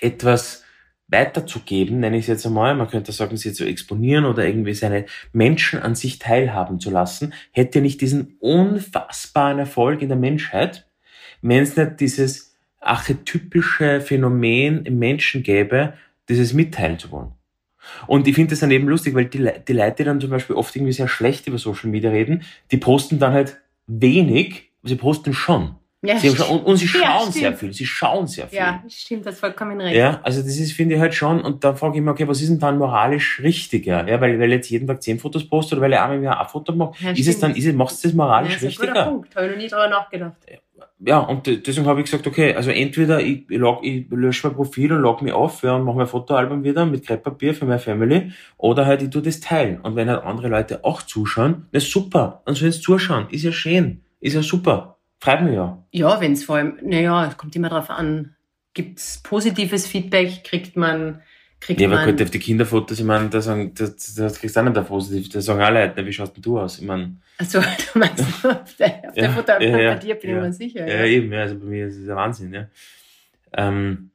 [0.00, 0.64] etwas
[1.08, 5.06] weiterzugeben, nenne ich es jetzt einmal, man könnte sagen, sie zu exponieren oder irgendwie seine
[5.32, 10.86] Menschen an sich teilhaben zu lassen, hätte nicht diesen unfassbaren Erfolg in der Menschheit,
[11.42, 12.45] wenn es nicht dieses
[12.88, 15.94] archetypische Phänomen im Menschen gäbe,
[16.28, 17.32] dieses mitteilen zu wollen.
[18.06, 20.56] Und ich finde das dann eben lustig, weil die, die Leute, die dann zum Beispiel
[20.56, 24.96] oft irgendwie sehr schlecht über Social Media reden, die posten dann halt wenig, aber sie
[24.96, 25.76] posten schon.
[26.02, 28.58] Ja, sie schon, und, und, sie schauen ja, sehr viel, sie schauen sehr viel.
[28.58, 29.96] Ja, stimmt, das vollkommen recht.
[29.96, 32.40] Ja, also das ist, finde ich halt schon, und da frage ich mich, okay, was
[32.42, 34.06] ist denn dann moralisch richtiger?
[34.06, 36.40] Ja, weil, weil jetzt jeden Tag zehn Fotos postet oder weil er einmal im Jahr
[36.40, 37.28] ein Foto macht, ja, ist stimmt.
[37.28, 38.88] es dann, ist es, machst du das moralisch ja, das ist richtiger?
[38.88, 40.36] Ein guter Punkt, habe ich noch nie drüber nachgedacht
[40.98, 44.92] ja, und deswegen habe ich gesagt, okay, also entweder ich, log, ich lösche mein Profil
[44.92, 48.32] und log mich auf ja, und mache mein Fotoalbum wieder mit Krepppapier für meine Family,
[48.56, 49.80] oder halt ich tu das teilen.
[49.80, 53.52] Und wenn halt andere Leute auch zuschauen, na super, dann sollen sie zuschauen, ist ja
[53.52, 55.82] schön, ist ja super, freut mich ja.
[55.90, 58.34] Ja, wenn es vor allem, naja, es kommt immer darauf an,
[58.72, 61.20] gibt's positives Feedback, kriegt man
[61.60, 61.98] kriegt ja, man...
[61.98, 64.76] aber gut, auf die Kinderfotos, ich meine, da, sagen, da, da kriegst du auch nicht
[64.76, 66.78] ein positiv, da sagen alle Leute, wie schaust denn du aus?
[66.78, 67.16] Ich meine...
[67.38, 67.60] Also
[67.92, 70.52] du meinst, auf der, auf der ja, Foto ja, ja, bei dir bin ich mir
[70.52, 70.86] sicher.
[70.86, 72.68] Ja, eben, ja, also bei mir ist es ein Wahnsinn, ja.
[73.52, 74.10] Ähm,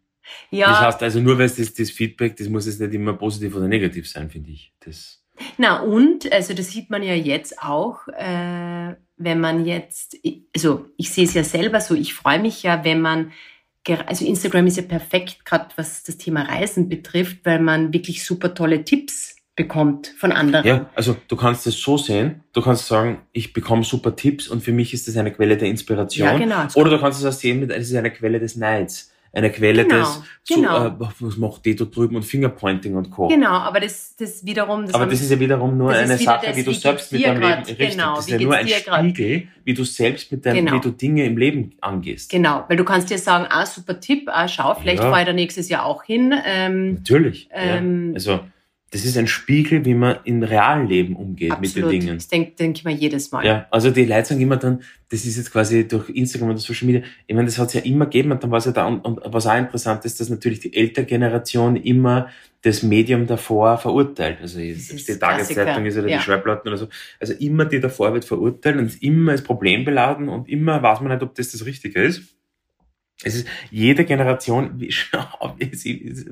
[0.49, 0.69] ja.
[0.69, 3.56] Das heißt also nur, weil es das, das Feedback, das muss jetzt nicht immer positiv
[3.56, 4.71] oder negativ sein, finde ich.
[4.80, 5.21] Das
[5.58, 10.17] na und, also das sieht man ja jetzt auch, äh, wenn man jetzt,
[10.56, 13.32] also ich sehe es ja selber so, ich freue mich ja, wenn man
[14.05, 18.53] also Instagram ist ja perfekt, gerade was das Thema Reisen betrifft, weil man wirklich super
[18.53, 20.65] tolle Tipps bekommt von anderen.
[20.65, 24.63] Ja, also du kannst es so sehen, du kannst sagen, ich bekomme super Tipps und
[24.63, 26.27] für mich ist das eine Quelle der Inspiration.
[26.27, 26.67] Ja, genau.
[26.75, 29.99] Oder du kannst es auch sehen, es ist eine Quelle des Neids eine Quelle genau,
[29.99, 30.87] des, genau.
[30.87, 33.27] äh, was macht die da drüben und Fingerpointing und Co.
[33.27, 34.85] Genau, aber das, das wiederum...
[34.85, 37.67] Das aber das ist ja wiederum nur eine Sache, wie du selbst mit deinem grad,
[37.67, 39.47] Leben, richtig, genau, das ist ja nur ein Spiegel, grad?
[39.63, 40.77] wie du selbst mit deinem, genau.
[40.77, 42.29] wie du Dinge im Leben angehst.
[42.29, 45.09] Genau, weil du kannst dir sagen, ah, super Tipp, ah, schau, vielleicht ja.
[45.09, 46.33] fahre ich da nächstes Jahr auch hin.
[46.45, 48.13] Ähm, Natürlich, ähm, ja.
[48.15, 48.39] also
[48.91, 51.75] das ist ein Spiegel, wie man im realen Leben umgeht Absolut.
[51.75, 52.17] mit den Dingen.
[52.17, 53.45] Das denke denk ich mir jedes Mal.
[53.45, 56.88] Ja, also die Leute sagen immer dann, das ist jetzt quasi durch Instagram oder Social
[56.88, 58.86] Media, ich meine, das hat es ja immer gegeben und dann war es ja da,
[58.86, 62.30] und, und was auch interessant ist, dass natürlich die ältere Generation immer
[62.63, 64.39] das Medium davor verurteilt.
[64.41, 66.17] Also ist die Tageszeitung ist oder ja.
[66.17, 66.89] die Schreibplatten oder so.
[67.17, 70.99] Also immer die davor wird verurteilt und ist immer als Problem beladen und immer weiß
[70.99, 72.23] man nicht, ob das das Richtige ist.
[73.23, 75.13] Es ist jede Generation, ist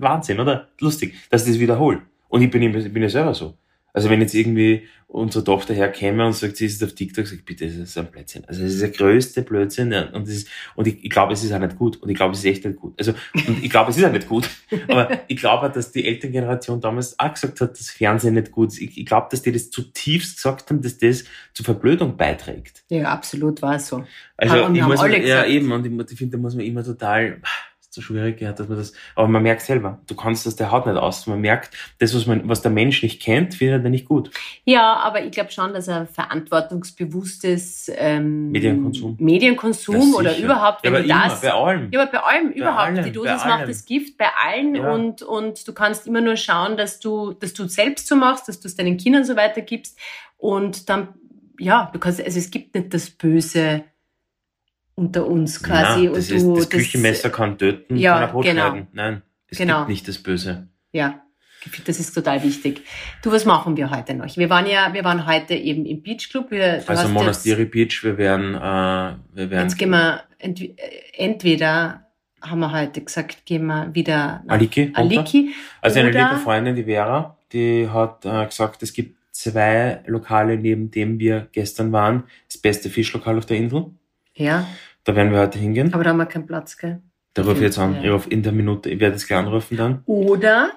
[0.01, 0.67] Wahnsinn, oder?
[0.81, 2.01] Lustig, dass das wiederholt.
[2.29, 3.57] Und ich bin, ich bin ja selber so.
[3.91, 7.43] Also wenn jetzt irgendwie unsere Tochter herkäme und sagt, sie ist auf TikTok, sag ich,
[7.45, 8.45] bitte, das ist ein Blödsinn.
[8.45, 9.91] Also das ist der größte Blödsinn.
[9.91, 11.97] Und, das ist, und ich, ich glaube, es ist auch nicht gut.
[11.97, 12.93] Und ich glaube, es ist echt nicht gut.
[12.99, 13.13] Also,
[13.47, 14.47] und ich glaube, es ist auch nicht gut.
[14.87, 18.69] Aber ich glaube, auch, dass die Elterngeneration damals auch gesagt hat, dass Fernsehen nicht gut
[18.69, 18.79] ist.
[18.79, 22.83] Ich, ich glaube, dass die das zutiefst gesagt haben, dass das zur Verblödung beiträgt.
[22.89, 24.03] Ja, absolut war es so.
[24.37, 26.83] Also Haben- ich muss alle ja eben und ich, ich finde, da muss man immer
[26.83, 27.41] total
[27.99, 28.93] so schwierig, ja, dass man das.
[29.15, 31.27] Aber man merkt selber, du kannst das der Haut nicht aus.
[31.27, 34.31] Man merkt, das, was man, was der Mensch nicht kennt, findet er nicht gut.
[34.65, 39.17] Ja, aber ich glaube schon, dass ein verantwortungsbewusstes ähm, Medienkonsum.
[39.19, 41.41] Medienkonsum Ja, oder überhaupt, Ja, wenn aber du immer, das.
[41.41, 41.87] bei allem.
[41.91, 42.79] Ja, aber bei allem überhaupt.
[42.79, 43.47] allem, die bei Dosis allem.
[43.59, 44.91] macht das Gift bei allen Ja.
[44.93, 48.59] und, und du kannst immer nur schauen, dass du, dass du selbst so machst, dass
[48.59, 49.97] du es deinen Kindern so weitergibst.
[50.37, 51.09] Und dann,
[51.59, 53.83] ja, du kannst, also es gibt nicht das Böse
[54.99, 56.03] unter uns quasi.
[56.05, 58.69] Nein, das, und ist, du, das Küchenmesser kann töten, Ja, kann Brot genau.
[58.69, 58.87] schneiden.
[58.93, 59.77] Nein, es Genau.
[59.79, 60.67] gibt nicht das Böse.
[60.91, 61.21] Ja,
[61.85, 62.81] das ist total wichtig.
[63.23, 64.35] Du, was machen wir heute noch?
[64.37, 66.51] Wir waren ja, wir waren heute eben im Beach Club.
[66.51, 70.21] Wir, du Also hast Monastiri Beach, wir werden, äh, wir Jetzt, werden jetzt gehen wir,
[70.37, 70.73] ent, äh,
[71.17, 72.05] entweder
[72.41, 74.91] haben wir heute gesagt, gehen wir wieder nach Aliki.
[74.93, 75.53] Aliki.
[75.81, 80.91] Also eine liebe Freundin, die Vera, die hat äh, gesagt, es gibt zwei Lokale, neben
[80.91, 82.23] dem wir gestern waren.
[82.47, 83.87] Das beste Fischlokal auf der Insel.
[84.35, 84.65] Ja,
[85.03, 85.93] Da werden wir heute hingehen.
[85.93, 87.01] aber da haben wir keinen Platz, gell?
[87.33, 87.95] Da rufe ich jetzt an.
[87.95, 88.03] Ja.
[88.03, 90.03] Ich rufe in der Minute, ich werde es gleich anrufen dann.
[90.05, 90.71] Oder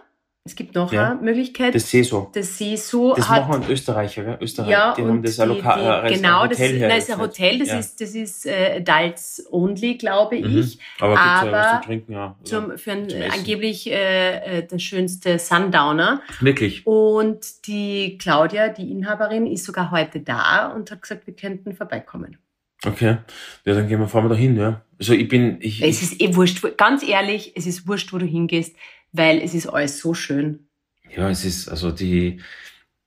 [0.45, 1.13] es gibt noch Ja.
[1.13, 2.31] eine Möglichkeit, Das Seso.
[2.35, 4.39] das SESO Das hat machen Österreicher, gell?
[4.41, 4.71] Österreich.
[4.71, 7.21] ja, die haben das die, Lokal, die, äh, genau, das, Hotel nein, das ist ein.
[7.21, 7.79] Hotel, das Ja.
[7.79, 10.59] ist, das ist äh, Adults only, glaube Mhm.
[10.59, 10.79] ich.
[11.01, 12.37] Aber, gibt's ja was aber zu trinken, ja.
[12.45, 16.23] Zum, für ein, zum angeblich äh, äh, der schönste Sundowner.
[16.41, 16.87] Wirklich.
[16.87, 22.37] Und die Claudia, die Inhaberin, ist sogar heute da und hat gesagt, wir könnten vorbeikommen.
[22.85, 23.19] Okay.
[23.65, 24.85] Ja, dann gehen wir, fahren wir da hin, ja.
[24.99, 28.27] Also ich bin, ich, Es ist eh wurscht, ganz ehrlich, es ist wurscht, wo du
[28.27, 28.75] hingehst,
[29.13, 30.67] weil es ist alles so schön.
[31.15, 32.41] ja, es ist, also die,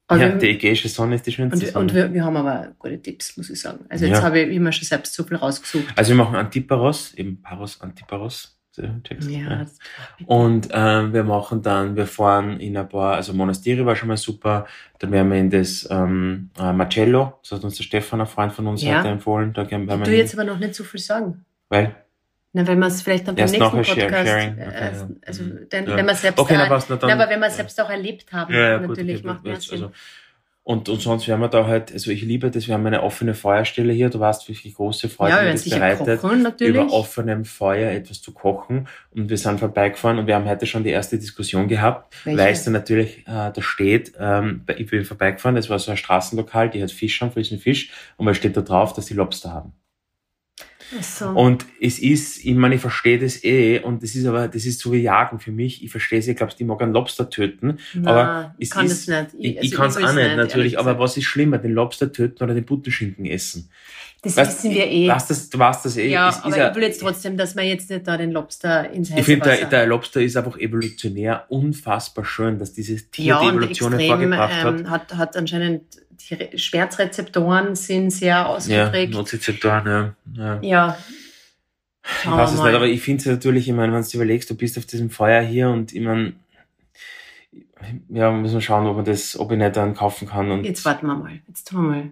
[0.07, 1.85] Aber ja, wir- die ägäische Sonne ist die schönste und, Sonne.
[1.85, 3.85] und wir, wir haben aber gute Tipps, muss ich sagen.
[3.89, 4.23] Also jetzt Ja.
[4.23, 5.85] habe ich immer schon selbst so viel rausgesucht.
[5.95, 8.54] also wir machen Antiparos, eben Paros, Antiparos.
[8.77, 9.01] Du?
[9.29, 9.65] Ja,
[10.25, 14.17] Und ähm, wir machen dann, wir fahren in ein paar, also Monasteri war schon mal
[14.17, 14.65] super,
[14.99, 18.53] dann werden wir in das ähm, äh, Marcello, das hat uns der Stefan, ein Freund
[18.53, 18.99] von uns, Ja.
[18.99, 21.45] heute empfohlen, da gehen wir hin, jetzt aber noch nicht so viel sagen.
[21.69, 21.95] weil,
[22.53, 24.57] Na, wenn wir es vielleicht dann beim nächsten Podcast, sharing.
[24.57, 25.07] äh, Okay, ja.
[25.27, 25.57] also Mhm.
[25.69, 25.97] dann, Ja.
[25.97, 28.31] wenn wir selbst, okay, passt na, dann, na, aber wenn wir es selbst auch erlebt
[28.31, 29.83] haben, gut, natürlich okay, macht jetzt, Sinn.
[29.83, 29.93] also,
[30.67, 33.35] und, und sonst werden wir da halt, also ich liebe das, wir haben eine offene
[33.35, 37.91] Feuerstelle hier, du weißt, wie viel große Freude ja, das bereitet, kochen, über offenem Feuer
[37.91, 38.87] etwas zu kochen.
[39.11, 42.39] Und wir sind vorbeigefahren und wir haben heute schon die erste Diskussion gehabt, Welche?
[42.39, 45.97] weil es da natürlich äh, da steht, ähm, ich bin vorbeigefahren, das war so ein
[45.97, 47.91] Straßenlokal, die hat Fisch haben, frischen Fisch.
[48.17, 49.73] Und was steht da drauf, dass die Lobster haben.
[51.01, 51.29] So.
[51.29, 54.79] Und es ist, ich meine, ich verstehe das eh, und das ist aber, das ist
[54.79, 55.83] so wie Jagen für mich.
[55.83, 57.79] Ich verstehe es, ich glaube, die mag einen Lobster töten.
[57.93, 59.35] Na, aber ich es kann ist- das nicht.
[59.39, 62.43] Ich, also ich kann es auch nicht, natürlich, aber was ist schlimmer, den Lobster töten
[62.43, 63.69] oder den Butterschinken essen?
[64.25, 65.07] Das Weißt- wissen wir eh.
[65.07, 66.09] Weißt das, du weißt das eh.
[66.09, 68.89] ja, ist aber ja- ich will jetzt trotzdem, dass wir jetzt nicht da den Lobster
[68.89, 73.25] ins heiße ich finde, der, der Lobster ist einfach evolutionär unfassbar schön, dass dieses Tier
[73.25, 74.79] ja, die Evolution extrem, hervorgebracht hat.
[74.79, 75.83] ähm, hat, hat anscheinend
[76.27, 79.13] die Re Schmerzrezeptoren sind sehr Ja, ausgeprägt.
[79.13, 80.15] Nozizeptoren, ja.
[80.35, 80.59] ja.
[80.61, 80.97] Ja.
[82.23, 84.55] Ich weiß es nicht, aber ich finde es natürlich, ich meine, wenn du überlegst, du
[84.55, 86.33] bist auf diesem Feuer hier und ich meine,
[88.09, 90.63] ja, müssen wir schauen, ob man das, ob ich nicht dann kaufen kann und.
[90.63, 91.39] Jetzt warten wir mal.
[91.47, 92.11] Jetzt tun wir mal.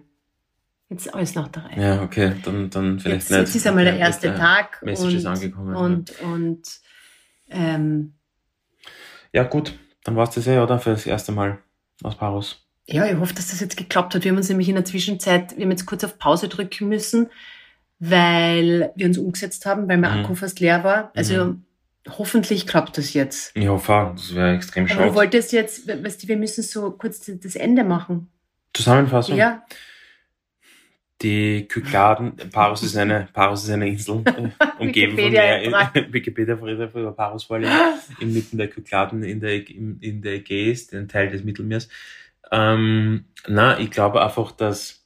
[0.94, 1.80] Jetzt alles nach der Reihe.
[1.82, 3.40] Ja, okay, dann, dann vielleicht jetzt, nicht.
[3.40, 6.62] jetzt ist einmal der erste jetzt, äh, Tag Message und, ist angekommen, und, und
[7.50, 8.14] ähm,
[9.32, 10.78] Ja, gut, dann war's das eh, oder?
[10.78, 11.58] Für das erste Mal
[12.02, 12.64] aus Paros.
[12.86, 14.24] ja, ich hoffe, dass das jetzt geklappt hat.
[14.24, 17.28] Wir haben uns nämlich in der Zwischenzeit, wir haben jetzt kurz auf Pause drücken müssen,
[17.98, 20.24] weil wir uns umgesetzt haben, weil mein Mhm.
[20.24, 21.10] Akku fast leer war.
[21.14, 21.54] Also
[22.18, 23.56] hoffentlich klappt das jetzt.
[23.56, 25.14] Ich hoffe auch, das wäre extrem Aber du schade.
[25.14, 28.30] wolltest jetzt, weißt du, wir müssen so kurz das Ende machen.
[28.74, 29.36] Zusammenfassung.
[29.36, 29.64] Ja,
[31.24, 35.32] Die Kykladen, Paros ist eine, Paros ist eine Insel, äh, umgeben von.
[35.32, 35.62] Meer,
[36.10, 37.74] Wikipedia über Paros vorlesen,
[38.20, 41.88] inmitten der Kykladen in der, in, in der Ägäis, den Teil des Mittelmeers.
[42.52, 45.04] Ähm, na, ich glaube einfach, dass,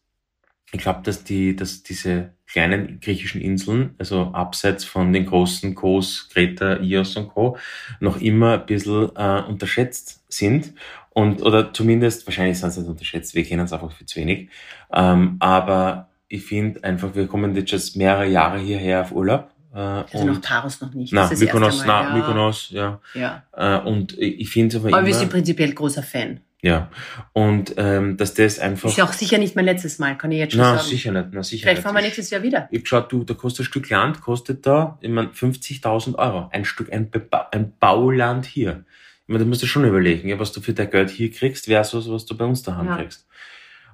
[0.72, 6.28] ich glaube, dass die, dass diese, kleinen griechischen Inseln, also abseits von den großen Kos,
[6.32, 7.59] Kreta, Ios und Co.,
[8.01, 10.74] noch immer ein bisschen äh, unterschätzt sind.
[11.11, 14.49] Und, oder zumindest, wahrscheinlich sind sie nicht unterschätzt, wir kennen es einfach viel zu wenig.
[14.93, 19.51] Ähm, aber ich finde einfach, wir kommen jetzt schon mehrere Jahre hierher auf Urlaub.
[19.74, 21.12] Äh, also noch Taros noch nicht.
[21.12, 22.14] Na, Mykonos, na, ja.
[22.14, 23.01] Mykonos, ja.
[23.14, 23.43] ja.
[23.53, 25.07] Äh, und ich finde es aber, aber immer...
[25.07, 26.41] wir sind prinzipiell großer Fan.
[26.61, 26.91] Ja,
[27.35, 28.89] und ähm, dass das einfach...
[28.89, 30.89] Ist ja auch sicher nicht mein letztes Mal, kann ich jetzt schon na, sagen.
[30.89, 31.83] sicher nicht, na, sicher Vielleicht nicht.
[31.85, 32.68] fahren wir nächstes Jahr wieder.
[32.72, 36.49] Ich geschaut, du, da kostet ein Stück Land, kostet da, ich mein, 50.000 Euro.
[36.51, 38.85] Ein Stück, ein, Beba ein Bauland hier.
[39.22, 41.66] Ich meine, da musst du schon überlegen, ja, was du für dein Geld hier kriegst,
[41.66, 42.97] versus was du bei uns daheim Ja.
[42.97, 43.29] kriegst.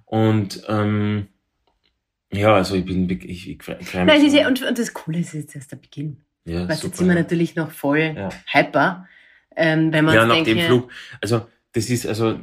[0.07, 1.27] Und, ähm,
[2.35, 3.95] ja, also ich bin, ich, ich, ich.
[3.95, 4.39] Nein, es ist so.
[4.39, 6.19] ja, und, und das Coole ist jetzt erst der Beginn.
[6.45, 7.21] ja, Weißt, super, jetzt sind wir ja.
[7.23, 8.29] natürlich noch voll Ja.
[8.53, 9.07] hyper.
[9.57, 10.91] Ähm, wenn man Ja, nach denkt, dem Flug.
[11.21, 12.41] Also, das ist also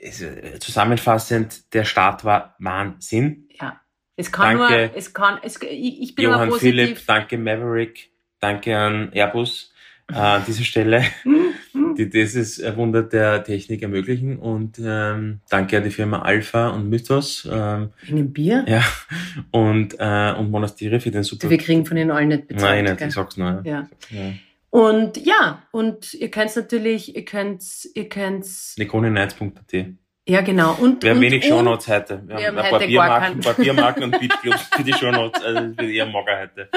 [0.00, 3.48] ist, äh, zusammenfassend, der Start war Wahnsinn.
[3.60, 3.80] Ja.
[4.16, 4.86] Es kann Danke.
[4.88, 6.70] nur, es kann, es, ich, ich bin Johann positiv.
[6.70, 9.72] Philipp, danke Maverick, danke an Airbus
[10.08, 11.04] äh, an dieser Stelle,
[11.94, 17.48] die dieses Wunder der Technik ermöglichen und ähm, danke an die Firma Alpha und Mythos
[17.50, 18.64] ähm, Wegen dem Bier?
[18.68, 18.82] ja,
[19.50, 21.50] und, äh, und Monastire für den super...
[21.50, 22.74] Wir kriegen von den allen nicht bezahlt.
[22.74, 23.08] Nein, nicht, gell?
[23.08, 23.62] ich sag's nur.
[23.64, 23.88] Ja.
[24.10, 24.32] Ja.
[24.70, 27.62] Und ja, und ihr könnt natürlich, ihr könnt,
[27.94, 29.94] ihr könnt, Nikonenights.at
[30.26, 30.74] ja genau.
[30.80, 32.22] Und, Wir haben und, wenig und, Shownotes heute.
[32.26, 34.92] Wir, wir haben haben ein paar heute Biermarken, ein paar Biermarken und Beachclubs für die
[34.92, 35.42] Shownotes.
[35.42, 36.68] Also das wird eher mager heute.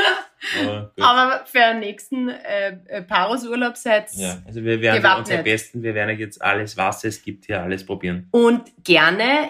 [0.62, 0.92] Aber.
[1.00, 5.28] Aber für den nächsten äh, äh, Paros-Urlaub seid Ja, also wir werden Gewappnet.
[5.30, 8.28] unser Besten, wir werden jetzt alles, was es gibt, hier alles probieren.
[8.32, 9.50] Und gerne,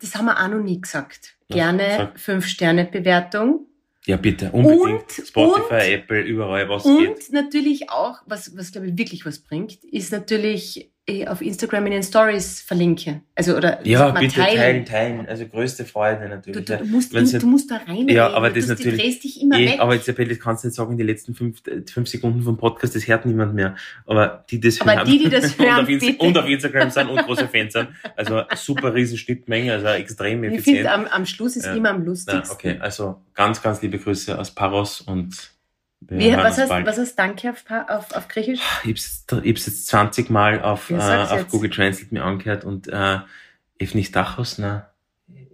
[0.00, 2.16] das haben wir auch noch nie gesagt, gerne sag.
[2.18, 3.66] 5-Sterne-Bewertung.
[4.06, 5.18] Ja, bitte, unbedingt.
[5.18, 7.32] Und- Spotify, und- Apple, überall, was Und geht.
[7.32, 10.90] natürlich auch, was, was glaube ich wirklich was bringt, ist natürlich
[11.28, 13.22] auf Instagram in den Stories verlinken.
[13.36, 14.56] Also, oder Ja, bitte teilen.
[14.56, 15.26] teilen, teilen.
[15.28, 16.64] Also größte Freude Du, natürlich.
[16.64, 16.78] du, ja.
[16.80, 18.08] du, musst, du, du musst da reinreden.
[18.08, 19.80] Ja, aber das du, natürlich- Du drehst dich immer Eh, weg.
[19.80, 23.06] aber Isabel, das kannst du nicht sagen, die letzten fünf, fünf Sekunden vom Podcast, das
[23.06, 23.76] hört niemand mehr.
[24.04, 26.24] Aber die, das Aber hören, die, die das und, hören, auf Insta bitte.
[26.24, 30.54] und auf Instagram sind und große Fans sind, also super riesen Schnittmenge, also extrem ich
[30.54, 30.76] effizient.
[30.78, 31.74] finde, am, am Schluss ist Ja.
[31.74, 32.50] immer am Na, lustigsten.
[32.52, 35.54] okay, also ganz, ganz liebe Grüße aus Paros und
[36.00, 38.60] Wie, was, heißt, was heißt Danke auf, auf, auf Griechisch?
[38.84, 41.50] Ich hab's, ich hab's jetzt 20 Mal auf, äh, auf jetzt.
[41.50, 43.18] Google Translate mir angehört und äh,
[43.78, 44.90] Efnistachos, na.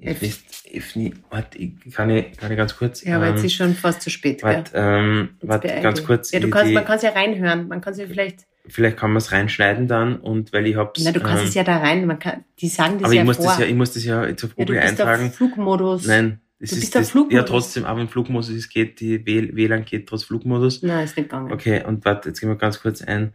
[0.00, 3.04] Ef- Efnis, Efni, warte, ich kann ich, kann ich ganz kurz.
[3.04, 4.42] Ja, aber ähm, jetzt ist schon fast zu spät.
[4.42, 4.54] Gell?
[4.56, 6.32] warte, ähm, beeil ganz kurz.
[6.32, 7.68] Ja, du ich- kannst, die, man kann es ja reinhören.
[7.68, 8.40] Man kann es ja vielleicht.
[8.66, 11.02] vielleicht kann man es reinschneiden dann und weil ich hab's.
[11.04, 12.04] Na, du kannst ähm, es ja da rein.
[12.06, 13.46] Man kann, die sagen das aber ja ich muss vor.
[13.46, 15.26] das ja, ich muss das ja jetzt auf ja, du Google bist eintragen.
[15.28, 16.06] auf Flugmodus.
[16.06, 20.08] Nein, es du ist das, ja, trotzdem, aber im Flugmodus, es geht, die WLAN geht
[20.08, 20.80] trotz Flugmodus.
[20.82, 21.52] Nein, ist nicht gegangen.
[21.52, 23.34] Okay, und warte, jetzt gehen wir ganz kurz ein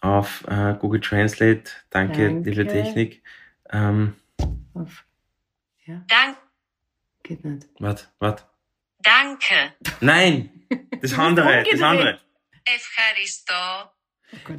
[0.00, 1.70] auf äh, Google Translate.
[1.90, 2.50] Danke, Danke.
[2.50, 3.22] liebe Technik.
[3.70, 4.14] Ähm,
[4.74, 5.04] auf.
[5.86, 6.04] Ja.
[6.08, 6.36] Dank.
[7.22, 7.68] Geht nicht.
[7.78, 8.42] Warte, warte.
[9.04, 9.74] Danke.
[10.00, 10.50] Nein,
[11.00, 12.18] das andere, das andere.
[12.64, 13.54] Evcharisto.
[14.48, 14.52] Oh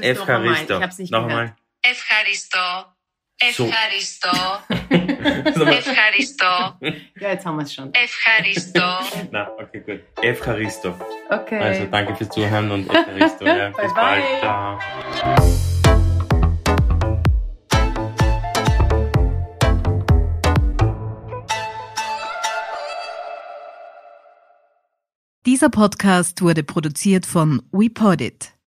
[0.00, 0.80] Evcharisto,
[1.10, 1.54] Nochmal.
[1.82, 2.95] Evcharisto.
[3.41, 3.69] einmal.
[3.69, 4.29] Ευχαριστώ.
[4.33, 4.77] So.
[4.77, 5.59] Ευχαριστώ.
[5.59, 5.73] Nochmal.
[5.73, 6.77] Ευχαριστώ.
[7.19, 7.89] Ja, jetzt haben wir es schon.
[7.93, 8.87] Ευχαριστώ.
[9.31, 10.01] Na, okay, gut.
[10.21, 10.89] Efcharisto.
[11.29, 11.59] Okay.
[11.59, 13.45] Also danke fürs Zuhören und Efcharisto.
[13.45, 13.69] ja.
[13.69, 14.41] Bis Bye, bald.
[14.41, 14.79] bye.
[15.17, 15.41] Ciao.
[25.47, 28.53] Dieser Podcast wurde produziert von WePodit.